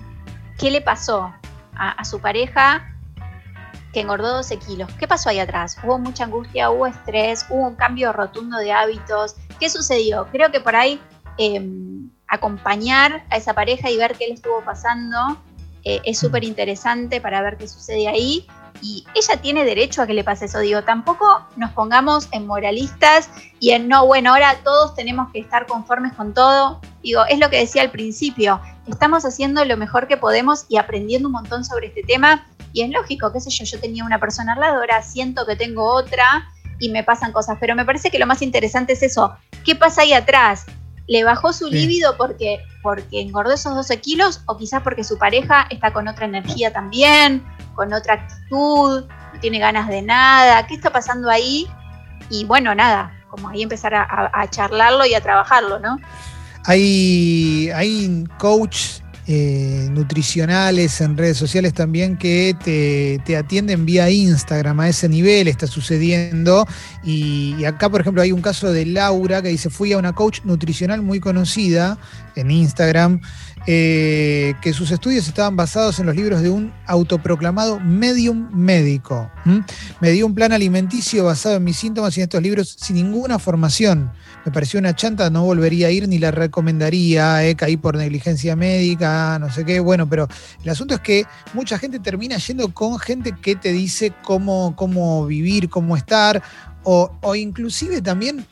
¿qué 0.58 0.72
le 0.72 0.82
pasó 0.82 1.32
a, 1.76 2.04
su 2.06 2.20
pareja 2.20 2.92
que 3.94 4.00
engordó 4.00 4.38
12 4.38 4.58
kilos? 4.58 4.92
¿Qué 4.98 5.08
pasó 5.08 5.30
ahí 5.30 5.40
atrás? 5.40 5.78
Hubo 5.84 6.00
mucha 6.00 6.24
angustia, 6.24 6.72
hubo 6.72 6.88
estrés, 6.88 7.46
hubo 7.50 7.68
un 7.68 7.76
cambio 7.76 8.12
rotundo 8.14 8.58
de 8.58 8.72
hábitos. 8.72 9.36
¿Qué 9.60 9.70
sucedió? 9.70 10.28
Creo 10.32 10.52
que 10.52 10.60
por 10.60 10.76
ahí 10.76 11.00
em, 11.38 12.10
acompañar 12.28 13.26
a 13.30 13.38
esa 13.38 13.54
pareja 13.54 13.92
y 13.92 13.98
ver 13.98 14.16
qué 14.18 14.26
le 14.28 14.34
estuvo 14.34 14.62
pasando 14.62 15.38
eh, 15.86 16.02
es 16.04 16.18
súper 16.18 16.44
interesante 16.44 17.22
para 17.22 17.42
ver 17.42 17.58
qué 17.58 17.68
sucede 17.68 18.08
ahí. 18.08 18.48
Y 18.82 19.06
ella 19.16 19.42
tiene 19.42 19.64
derecho 19.64 20.02
a 20.02 20.08
que 20.08 20.14
le 20.14 20.24
pase 20.24 20.46
eso. 20.46 20.60
Digo, 20.60 20.84
tampoco 20.84 21.46
nos 21.56 21.72
pongamos 21.72 22.28
en 22.32 22.46
moralistas 22.46 23.30
y 23.60 23.72
en 23.72 23.88
no, 23.88 24.06
bueno, 24.06 24.32
ahora 24.32 24.58
todos 24.64 24.96
tenemos 24.96 25.32
que 25.32 25.40
estar 25.40 25.66
conformes 25.66 26.14
con 26.14 26.34
todo. 26.34 26.82
Digo, 27.02 27.24
es 27.30 27.40
lo 27.40 27.50
que 27.50 27.60
decía 27.60 27.84
al 27.84 27.92
principio. 27.92 28.60
Estamos 28.88 29.24
haciendo 29.26 29.64
lo 29.64 29.78
mejor 29.78 30.08
que 30.08 30.18
podemos 30.18 30.66
y 30.68 30.78
aprendiendo 30.78 31.30
un 31.30 31.34
montón 31.34 31.64
sobre 31.64 31.88
este 31.88 32.04
tema. 32.04 32.48
Y 32.74 32.82
es 32.82 32.90
lógico, 32.90 33.32
qué 33.32 33.40
sé 33.40 33.52
yo, 33.52 33.64
yo 33.64 33.80
tenía 33.80 34.04
una 34.04 34.20
persona 34.20 34.54
al 34.54 34.60
lado, 34.60 34.80
ahora 34.80 35.02
siento 35.02 35.46
que 35.46 35.56
tengo 35.56 35.86
otra 35.86 36.50
y 36.80 36.90
me 36.90 37.04
pasan 37.04 37.32
cosas. 37.32 37.58
Pero 37.62 37.76
me 37.76 37.86
parece 37.86 38.10
que 38.10 38.20
lo 38.20 38.26
más 38.26 38.42
interesante 38.42 38.94
es 38.94 39.04
eso. 39.04 39.36
¿Qué 39.64 39.76
pasa 39.76 40.02
ahí 40.02 40.14
atrás? 40.14 40.66
¿Le 41.08 41.24
bajó 41.24 41.54
su 41.54 41.70
líbido 41.70 42.18
porque, 42.18 42.60
porque 42.82 43.22
engordó 43.22 43.54
esos 43.54 43.76
12 43.76 44.02
kilos 44.02 44.42
o 44.48 44.58
quizás 44.58 44.82
porque 44.82 45.04
su 45.04 45.18
pareja 45.18 45.68
está 45.70 45.94
con 45.94 46.08
otra 46.08 46.26
energía 46.26 46.74
también, 46.74 47.44
con 47.76 47.94
otra 47.94 48.16
actitud, 48.16 49.06
no 49.06 49.40
tiene 49.40 49.60
ganas 49.60 49.88
de 49.88 50.02
nada? 50.02 50.66
¿Qué 50.66 50.74
está 50.74 50.90
pasando 50.92 51.30
ahí? 51.30 51.68
Y 52.30 52.46
bueno, 52.46 52.74
nada, 52.74 53.14
como 53.30 53.50
ahí 53.50 53.62
empezar 53.62 53.94
a, 53.94 54.32
a 54.34 54.50
charlarlo 54.50 55.06
y 55.06 55.14
a 55.14 55.22
trabajarlo, 55.22 55.80
¿no? 55.80 56.00
Hay, 56.68 57.70
hay 57.76 58.24
coach 58.40 59.02
eh, 59.28 59.88
nutricionales 59.92 61.02
en 61.02 61.18
redes 61.18 61.38
sociales 61.38 61.74
también 61.74 62.16
que 62.16 62.56
te, 62.64 63.20
te, 63.26 63.36
atienden 63.36 63.84
vía 63.84 64.10
Instagram 64.12 64.80
a 64.82 64.90
ese 64.90 65.10
nivel, 65.10 65.48
está 65.48 65.66
sucediendo. 65.66 66.68
Y, 67.04 67.66
acá, 67.66 67.90
por 67.90 68.02
ejemplo, 68.02 68.22
hay 68.22 68.32
un 68.32 68.42
caso 68.42 68.72
de 68.72 68.86
Laura 68.86 69.42
que 69.42 69.50
dice, 69.50 69.72
fui 69.72 69.94
a 69.94 69.98
una 69.98 70.14
coach 70.14 70.42
nutricional 70.44 71.02
muy 71.02 71.20
conocida 71.20 71.98
en 72.36 72.52
Instagram 72.52 73.22
eh, 73.66 74.54
que 74.62 74.74
sus 74.74 74.92
estudios 74.92 75.28
estaban 75.28 75.56
basados 75.56 75.98
en 76.00 76.06
los 76.06 76.16
libros 76.16 76.44
de 76.44 76.52
un 76.52 76.72
autoproclamado 76.86 77.80
medium 77.80 78.50
médico. 78.54 79.32
Me 80.02 80.12
dio 80.12 80.28
un 80.28 80.36
plan 80.36 80.52
alimenticio 80.52 81.26
basado 81.26 81.56
en 81.56 81.64
mis 81.64 81.78
síntomas 81.78 82.16
y 82.16 82.22
en 82.22 82.26
estos 82.26 82.44
libros 82.44 82.76
sin 82.80 82.96
ninguna 82.98 83.40
formación. 83.40 84.12
Me 84.46 84.52
pareció 84.52 84.80
una 84.80 84.96
chanta, 84.96 85.30
no 85.32 85.44
volvería 85.44 85.88
a 85.88 85.92
ir 85.92 86.08
ni 86.08 86.20
la 86.20 86.30
recomendaría, 86.30 87.44
eh, 87.46 87.56
caí 87.56 87.78
por 87.78 87.98
negligencia 87.98 88.56
médica, 88.56 89.40
no 89.40 89.52
sé 89.52 89.66
qué. 89.66 89.80
Bueno, 89.80 90.08
pero 90.08 90.28
el 90.64 90.70
asunto 90.70 90.94
es 90.94 91.00
que 91.00 91.26
mucha 91.54 91.80
gente 91.80 92.00
termina 92.00 92.38
yendo 92.38 92.72
con 92.72 93.00
gente 93.00 93.34
que 93.34 93.56
te 93.56 93.72
dice 93.72 94.14
cómo, 94.24 94.76
cómo 94.76 95.26
vivir, 95.26 95.68
cómo 95.68 95.98
estar, 95.98 96.44
o, 96.84 97.12
o 97.22 97.36
inclusive 97.36 98.02
también, 98.04 98.46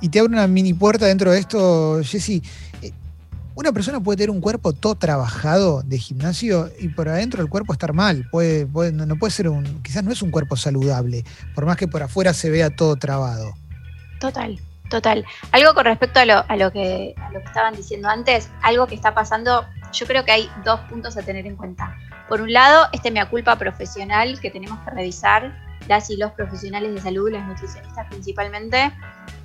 y 0.00 0.08
te 0.08 0.20
abre 0.20 0.34
una 0.34 0.46
mini 0.46 0.72
puerta 0.72 1.06
dentro 1.06 1.32
de 1.32 1.40
esto, 1.40 2.00
Jessy, 2.04 2.40
una 3.56 3.72
persona 3.72 4.00
puede 4.00 4.16
tener 4.16 4.30
un 4.30 4.40
cuerpo 4.40 4.72
todo 4.72 4.96
trabajado 4.96 5.82
de 5.82 5.98
gimnasio 5.98 6.70
y 6.78 6.88
por 6.88 7.08
adentro 7.08 7.42
el 7.42 7.48
cuerpo 7.48 7.72
estar 7.72 7.92
mal. 7.92 8.28
Puede, 8.30 8.66
puede, 8.66 8.92
no 8.92 9.16
puede 9.16 9.32
ser 9.32 9.48
un, 9.48 9.82
quizás 9.82 10.02
no 10.02 10.10
es 10.10 10.22
un 10.22 10.30
cuerpo 10.30 10.56
saludable, 10.56 11.24
por 11.54 11.64
más 11.64 11.76
que 11.76 11.86
por 11.86 12.02
afuera 12.02 12.34
se 12.34 12.50
vea 12.50 12.70
todo 12.70 12.96
trabado. 12.96 13.52
Total, 14.20 14.58
total. 14.88 15.24
Algo 15.52 15.74
con 15.74 15.84
respecto 15.84 16.20
a 16.20 16.24
lo, 16.24 16.44
que, 16.72 17.14
a 17.16 17.30
lo 17.32 17.40
que 17.40 17.46
estaban 17.46 17.74
diciendo 17.74 18.08
antes, 18.08 18.50
algo 18.62 18.86
que 18.86 18.94
está 18.94 19.14
pasando, 19.14 19.66
yo 19.92 20.06
creo 20.06 20.24
que 20.24 20.32
hay 20.32 20.50
dos 20.64 20.80
puntos 20.80 21.16
a 21.16 21.22
tener 21.22 21.46
en 21.46 21.56
cuenta. 21.56 21.96
Por 22.28 22.40
un 22.40 22.52
lado, 22.52 22.86
este 22.92 23.10
mea 23.10 23.28
culpa 23.28 23.56
profesional 23.56 24.40
que 24.40 24.50
tenemos 24.50 24.78
que 24.80 24.90
revisar, 24.90 25.52
las 25.88 26.08
y 26.10 26.16
los 26.16 26.32
profesionales 26.32 26.94
de 26.94 27.00
salud, 27.00 27.30
las 27.30 27.46
nutricionistas 27.46 28.06
principalmente, 28.08 28.92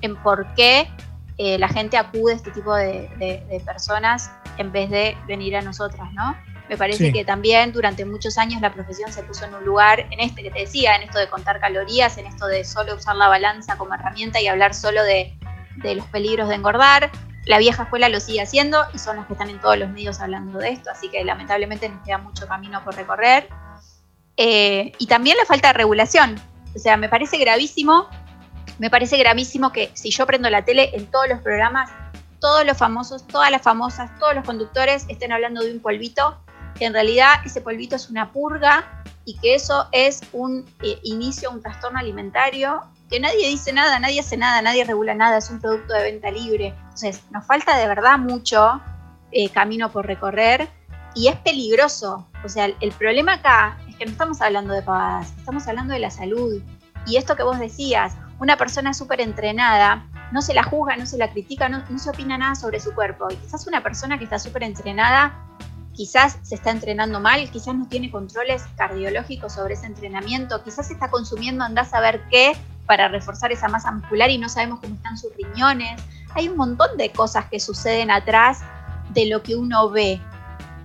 en 0.00 0.16
por 0.16 0.54
qué 0.54 0.88
eh, 1.36 1.58
la 1.58 1.68
gente 1.68 1.96
acude 1.96 2.32
a 2.32 2.36
este 2.36 2.50
tipo 2.50 2.74
de, 2.74 3.62
personas 3.64 4.30
en 4.58 4.72
vez 4.72 4.90
de 4.90 5.16
venir 5.26 5.56
a 5.56 5.62
nosotras, 5.62 6.12
¿no? 6.12 6.36
Me 6.70 6.78
parece 6.78 7.06
sí. 7.06 7.12
que 7.12 7.24
también 7.24 7.72
durante 7.72 8.06
muchos 8.06 8.38
años 8.38 8.62
la 8.62 8.72
profesión 8.72 9.12
se 9.12 9.22
puso 9.24 9.44
en 9.44 9.54
un 9.54 9.64
lugar, 9.64 10.06
en 10.10 10.20
este 10.20 10.42
que 10.42 10.50
te 10.50 10.60
decía, 10.60 10.96
en 10.96 11.02
esto 11.02 11.18
de 11.18 11.28
contar 11.28 11.60
calorías, 11.60 12.16
en 12.16 12.26
esto 12.26 12.46
de 12.46 12.64
solo 12.64 12.94
usar 12.94 13.16
la 13.16 13.28
balanza 13.28 13.76
como 13.76 13.92
herramienta 13.94 14.40
y 14.40 14.46
hablar 14.46 14.72
solo 14.72 15.02
de, 15.02 15.36
de 15.82 15.96
los 15.96 16.06
peligros 16.06 16.48
de 16.48 16.54
engordar. 16.54 17.10
La 17.44 17.58
vieja 17.58 17.82
escuela 17.82 18.08
lo 18.08 18.20
sigue 18.20 18.40
haciendo 18.40 18.82
y 18.94 18.98
son 18.98 19.16
los 19.16 19.26
que 19.26 19.34
están 19.34 19.50
en 19.50 19.60
todos 19.60 19.76
los 19.76 19.90
medios 19.90 20.20
hablando 20.20 20.58
de 20.58 20.70
esto, 20.70 20.90
así 20.90 21.10
que 21.10 21.22
lamentablemente 21.24 21.88
nos 21.88 22.02
queda 22.04 22.18
mucho 22.18 22.46
camino 22.46 22.82
por 22.84 22.94
recorrer. 22.94 23.48
Eh, 24.38 24.92
y 24.96 25.06
también 25.06 25.36
la 25.36 25.44
falta 25.44 25.68
de 25.68 25.74
regulación. 25.74 26.40
O 26.74 26.78
sea, 26.78 26.96
me 26.96 27.08
parece 27.08 27.36
gravísimo 27.36 28.08
me 28.80 28.88
parece 28.88 29.18
gravísimo 29.18 29.72
que 29.72 29.90
si 29.92 30.10
yo 30.10 30.26
prendo 30.26 30.48
la 30.48 30.64
tele 30.64 30.90
en 30.94 31.06
todos 31.06 31.28
los 31.28 31.40
programas, 31.40 31.90
todos 32.40 32.64
los 32.64 32.78
famosos, 32.78 33.26
todas 33.26 33.50
las 33.50 33.60
famosas, 33.60 34.10
todos 34.18 34.34
los 34.34 34.44
conductores 34.44 35.04
estén 35.08 35.32
hablando 35.32 35.60
de 35.62 35.70
un 35.70 35.80
polvito, 35.80 36.38
que 36.74 36.86
en 36.86 36.92
realidad 36.92 37.34
ese 37.44 37.60
polvito 37.60 37.96
es 37.96 38.10
una 38.10 38.32
purga 38.32 39.02
y 39.24 39.36
que 39.38 39.54
eso 39.54 39.88
es 39.92 40.20
un 40.32 40.66
eh, 40.82 40.98
inicio 41.02 41.50
un 41.50 41.62
trastorno 41.62 41.98
alimentario, 41.98 42.82
que 43.08 43.20
nadie 43.20 43.48
dice 43.48 43.72
nada, 43.72 43.98
nadie 43.98 44.20
hace 44.20 44.36
nada, 44.36 44.62
nadie 44.62 44.84
regula 44.84 45.14
nada, 45.14 45.38
es 45.38 45.50
un 45.50 45.60
producto 45.60 45.94
de 45.94 46.02
venta 46.02 46.30
libre. 46.30 46.74
Entonces, 46.84 47.22
nos 47.30 47.44
falta 47.46 47.76
de 47.76 47.86
verdad 47.86 48.18
mucho 48.18 48.80
eh, 49.32 49.48
camino 49.50 49.90
por 49.90 50.06
recorrer 50.06 50.68
y 51.14 51.28
es 51.28 51.36
peligroso. 51.36 52.28
O 52.44 52.48
sea, 52.48 52.66
el, 52.66 52.76
el 52.80 52.92
problema 52.92 53.34
acá 53.34 53.78
es 53.88 53.96
que 53.96 54.06
no 54.06 54.12
estamos 54.12 54.40
hablando 54.40 54.72
de 54.72 54.82
pavadas, 54.82 55.32
estamos 55.36 55.66
hablando 55.66 55.92
de 55.92 56.00
la 56.00 56.10
salud. 56.10 56.62
Y 57.06 57.16
esto 57.16 57.34
que 57.34 57.42
vos 57.42 57.58
decías, 57.58 58.14
una 58.38 58.56
persona 58.56 58.94
súper 58.94 59.20
entrenada 59.20 60.06
no 60.32 60.42
se 60.42 60.54
la 60.54 60.62
juzga, 60.62 60.96
no 60.96 61.06
se 61.06 61.18
la 61.18 61.30
critica, 61.30 61.68
no, 61.68 61.82
no, 61.88 61.98
se 61.98 62.10
opina 62.10 62.38
nada 62.38 62.54
sobre 62.54 62.80
su 62.80 62.94
cuerpo. 62.94 63.28
Y 63.30 63.36
quizás 63.36 63.66
una 63.66 63.82
persona 63.82 64.18
que 64.18 64.24
está 64.24 64.38
súper 64.38 64.62
entrenada, 64.62 65.34
quizás 65.94 66.38
se 66.42 66.54
está 66.54 66.70
entrenando 66.70 67.20
mal, 67.20 67.50
quizás 67.50 67.74
no 67.74 67.86
tiene 67.88 68.10
controles 68.10 68.62
cardiológicos 68.76 69.52
sobre 69.54 69.74
ese 69.74 69.86
entrenamiento, 69.86 70.62
quizás 70.62 70.90
está 70.90 71.10
consumiendo 71.10 71.64
andás 71.64 71.88
a 71.88 71.90
saber 71.90 72.22
qué 72.30 72.56
para 72.86 73.08
reforzar 73.08 73.52
esa 73.52 73.68
masa 73.68 73.92
muscular 73.92 74.30
y 74.30 74.38
no 74.38 74.48
sabemos 74.48 74.80
cómo 74.80 74.94
están 74.94 75.16
sus 75.16 75.30
riñones. 75.36 76.00
Hay 76.34 76.48
un 76.48 76.56
montón 76.56 76.96
de 76.96 77.10
cosas 77.10 77.44
que 77.50 77.60
suceden 77.60 78.10
atrás 78.10 78.60
de 79.14 79.26
lo 79.26 79.42
que 79.42 79.54
uno 79.54 79.90
ve, 79.90 80.20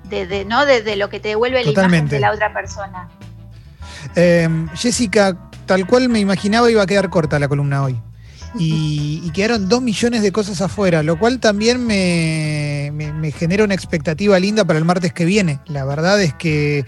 de, 0.04 0.28
de 0.28 0.46
¿no? 0.46 0.66
de, 0.66 0.82
de, 0.82 0.96
lo 0.96 1.10
que 1.10 1.20
te 1.20 1.30
devuelve 1.30 1.64
Totalmente. 1.64 1.80
la 1.82 1.98
imagen 1.98 2.10
de 2.10 2.20
la 2.20 2.32
otra 2.32 2.54
persona. 2.54 3.10
Eh, 4.16 4.68
Jessica, 4.76 5.36
tal 5.66 5.88
cual 5.88 6.10
me 6.10 6.20
imaginaba 6.20 6.70
iba 6.70 6.84
a 6.84 6.86
quedar 6.86 7.10
corta 7.10 7.40
la 7.40 7.48
columna 7.48 7.84
hoy. 7.84 8.00
Y, 8.58 9.22
y, 9.24 9.30
quedaron 9.32 9.68
dos 9.68 9.82
millones 9.82 10.22
de 10.22 10.32
cosas 10.32 10.62
afuera, 10.62 11.04
lo 11.04 11.20
cual 11.20 11.40
también 11.40 11.86
me, 11.86 12.92
me, 12.94 13.12
me, 13.12 13.32
genera 13.32 13.64
una 13.64 13.74
expectativa 13.74 14.40
linda 14.40 14.64
para 14.64 14.80
el 14.80 14.86
martes 14.86 15.12
que 15.14 15.26
viene. 15.26 15.60
La 15.68 15.84
verdad 15.84 16.22
es 16.22 16.34
que 16.34 16.86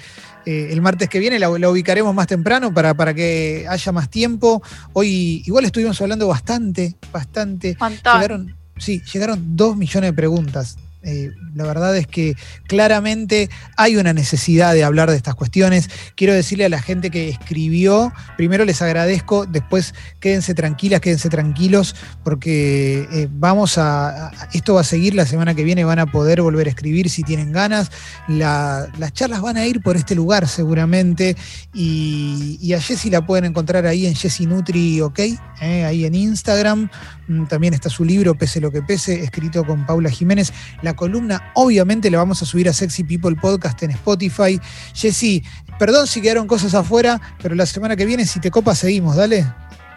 eh, 0.48 0.70
el 0.72 0.82
martes 0.82 1.10
que 1.10 1.20
viene 1.20 1.40
la, 1.40 1.50
la, 1.60 1.70
ubicaremos 1.70 2.16
más 2.16 2.28
temprano 2.28 2.74
para, 2.74 2.94
para 2.94 3.14
que 3.14 3.66
haya 3.70 3.92
más 3.92 4.10
tiempo. 4.10 4.64
Hoy 4.94 5.44
igual 5.46 5.66
estuvimos 5.66 6.02
hablando 6.02 6.26
bastante, 6.28 6.96
bastante. 7.12 7.76
Llegaron, 8.06 8.56
sí, 8.78 9.02
llegaron 9.12 9.58
dos 9.58 9.76
millones 9.76 10.12
de 10.12 10.14
preguntas. 10.14 10.78
Eh, 11.08 11.32
la 11.56 11.64
verdad 11.64 11.96
es 11.96 12.06
que 12.06 12.36
claramente 12.68 13.50
hay 13.78 13.96
una 13.96 14.12
necesidad 14.12 14.74
de 14.74 14.84
hablar 14.84 15.10
de 15.10 15.16
estas 15.16 15.36
cuestiones. 15.36 15.90
Quiero 16.16 16.34
decirle 16.34 16.66
a 16.66 16.70
la 16.70 16.82
gente 16.82 17.10
que 17.10 17.30
escribió, 17.30 18.12
primero 18.36 18.66
les 18.66 18.82
agradezco, 18.82 19.46
después 19.46 19.96
quédense 20.20 20.54
tranquilas, 20.54 21.00
quédense 21.00 21.30
tranquilos, 21.30 21.96
porque 22.26 23.08
eh, 23.14 23.30
vamos 23.32 23.78
a, 23.78 24.32
esto 24.52 24.74
va 24.74 24.82
a 24.82 24.84
seguir 24.84 25.16
la 25.16 25.26
semana 25.26 25.56
que 25.56 25.64
viene, 25.64 25.86
van 25.86 26.00
a 26.00 26.08
poder 26.08 26.42
volver 26.42 26.68
a 26.68 26.72
escribir 26.72 27.10
si 27.10 27.24
tienen 27.24 27.54
ganas. 27.54 27.90
La, 28.28 28.90
las 29.00 29.14
charlas 29.14 29.42
van 29.42 29.56
a 29.56 29.66
ir 29.66 29.82
por 29.82 29.96
este 29.96 30.14
lugar 30.14 30.46
seguramente 30.46 31.38
y, 31.74 32.74
a 32.74 32.82
Jessy 32.82 33.10
la 33.10 33.26
pueden 33.26 33.46
encontrar 33.46 33.88
ahí 33.88 34.06
en 34.06 34.14
Jessy 34.14 34.46
Nutri 34.46 35.00
OK, 35.00 35.20
eh, 35.20 35.86
ahí 35.86 36.04
en 36.04 36.16
Instagram. 36.16 36.90
Mm, 37.30 37.46
también 37.46 37.74
está 37.74 37.90
su 37.90 38.04
libro, 38.04 38.36
Pese 38.36 38.60
lo 38.60 38.72
que 38.72 38.82
pese, 38.82 39.24
escrito 39.24 39.64
con 39.64 39.86
Paula 39.86 40.10
Jiménez. 40.10 40.52
Columna 40.98 41.54
obviamente 41.56 42.12
la 42.12 42.18
vamos 42.18 42.42
a 42.42 42.46
subir 42.46 42.68
a 42.68 42.74
Sexy 42.74 43.06
People 43.06 43.38
Podcast 43.38 43.82
en 43.84 43.92
Spotify. 43.92 44.60
Jessy, 44.94 45.42
perdón 45.80 46.08
si 46.08 46.22
quedaron 46.22 46.48
cosas 46.48 46.74
afuera, 46.74 47.22
pero 47.42 47.56
la 47.56 47.66
semana 47.66 47.96
que 47.96 48.06
viene, 48.06 48.26
si 48.26 48.42
te 48.42 48.52
copa, 48.52 48.76
seguimos, 48.76 49.16
dale. 49.16 49.46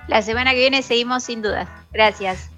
La 0.07 0.23
semana 0.23 0.53
que 0.53 0.59
viene 0.59 0.83
seguimos 0.83 1.25
sin 1.25 1.43
dudas. 1.43 1.69
Gracias. 1.93 2.51